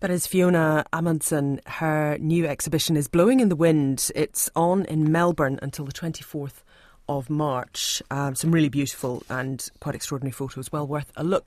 That 0.00 0.10
is 0.10 0.26
Fiona 0.26 0.84
Amundsen. 0.92 1.62
Her 1.64 2.18
new 2.20 2.46
exhibition 2.46 2.98
is 2.98 3.08
Blowing 3.08 3.40
in 3.40 3.48
the 3.48 3.56
Wind. 3.56 4.10
It's 4.14 4.50
on 4.54 4.84
in 4.84 5.10
Melbourne 5.10 5.58
until 5.62 5.86
the 5.86 5.92
24th 5.92 6.62
of 7.08 7.30
March. 7.30 8.02
Um, 8.10 8.34
some 8.34 8.52
really 8.52 8.68
beautiful 8.68 9.22
and 9.30 9.66
quite 9.80 9.94
extraordinary 9.94 10.32
photos, 10.32 10.70
well 10.70 10.86
worth 10.86 11.10
a 11.16 11.24
look. 11.24 11.44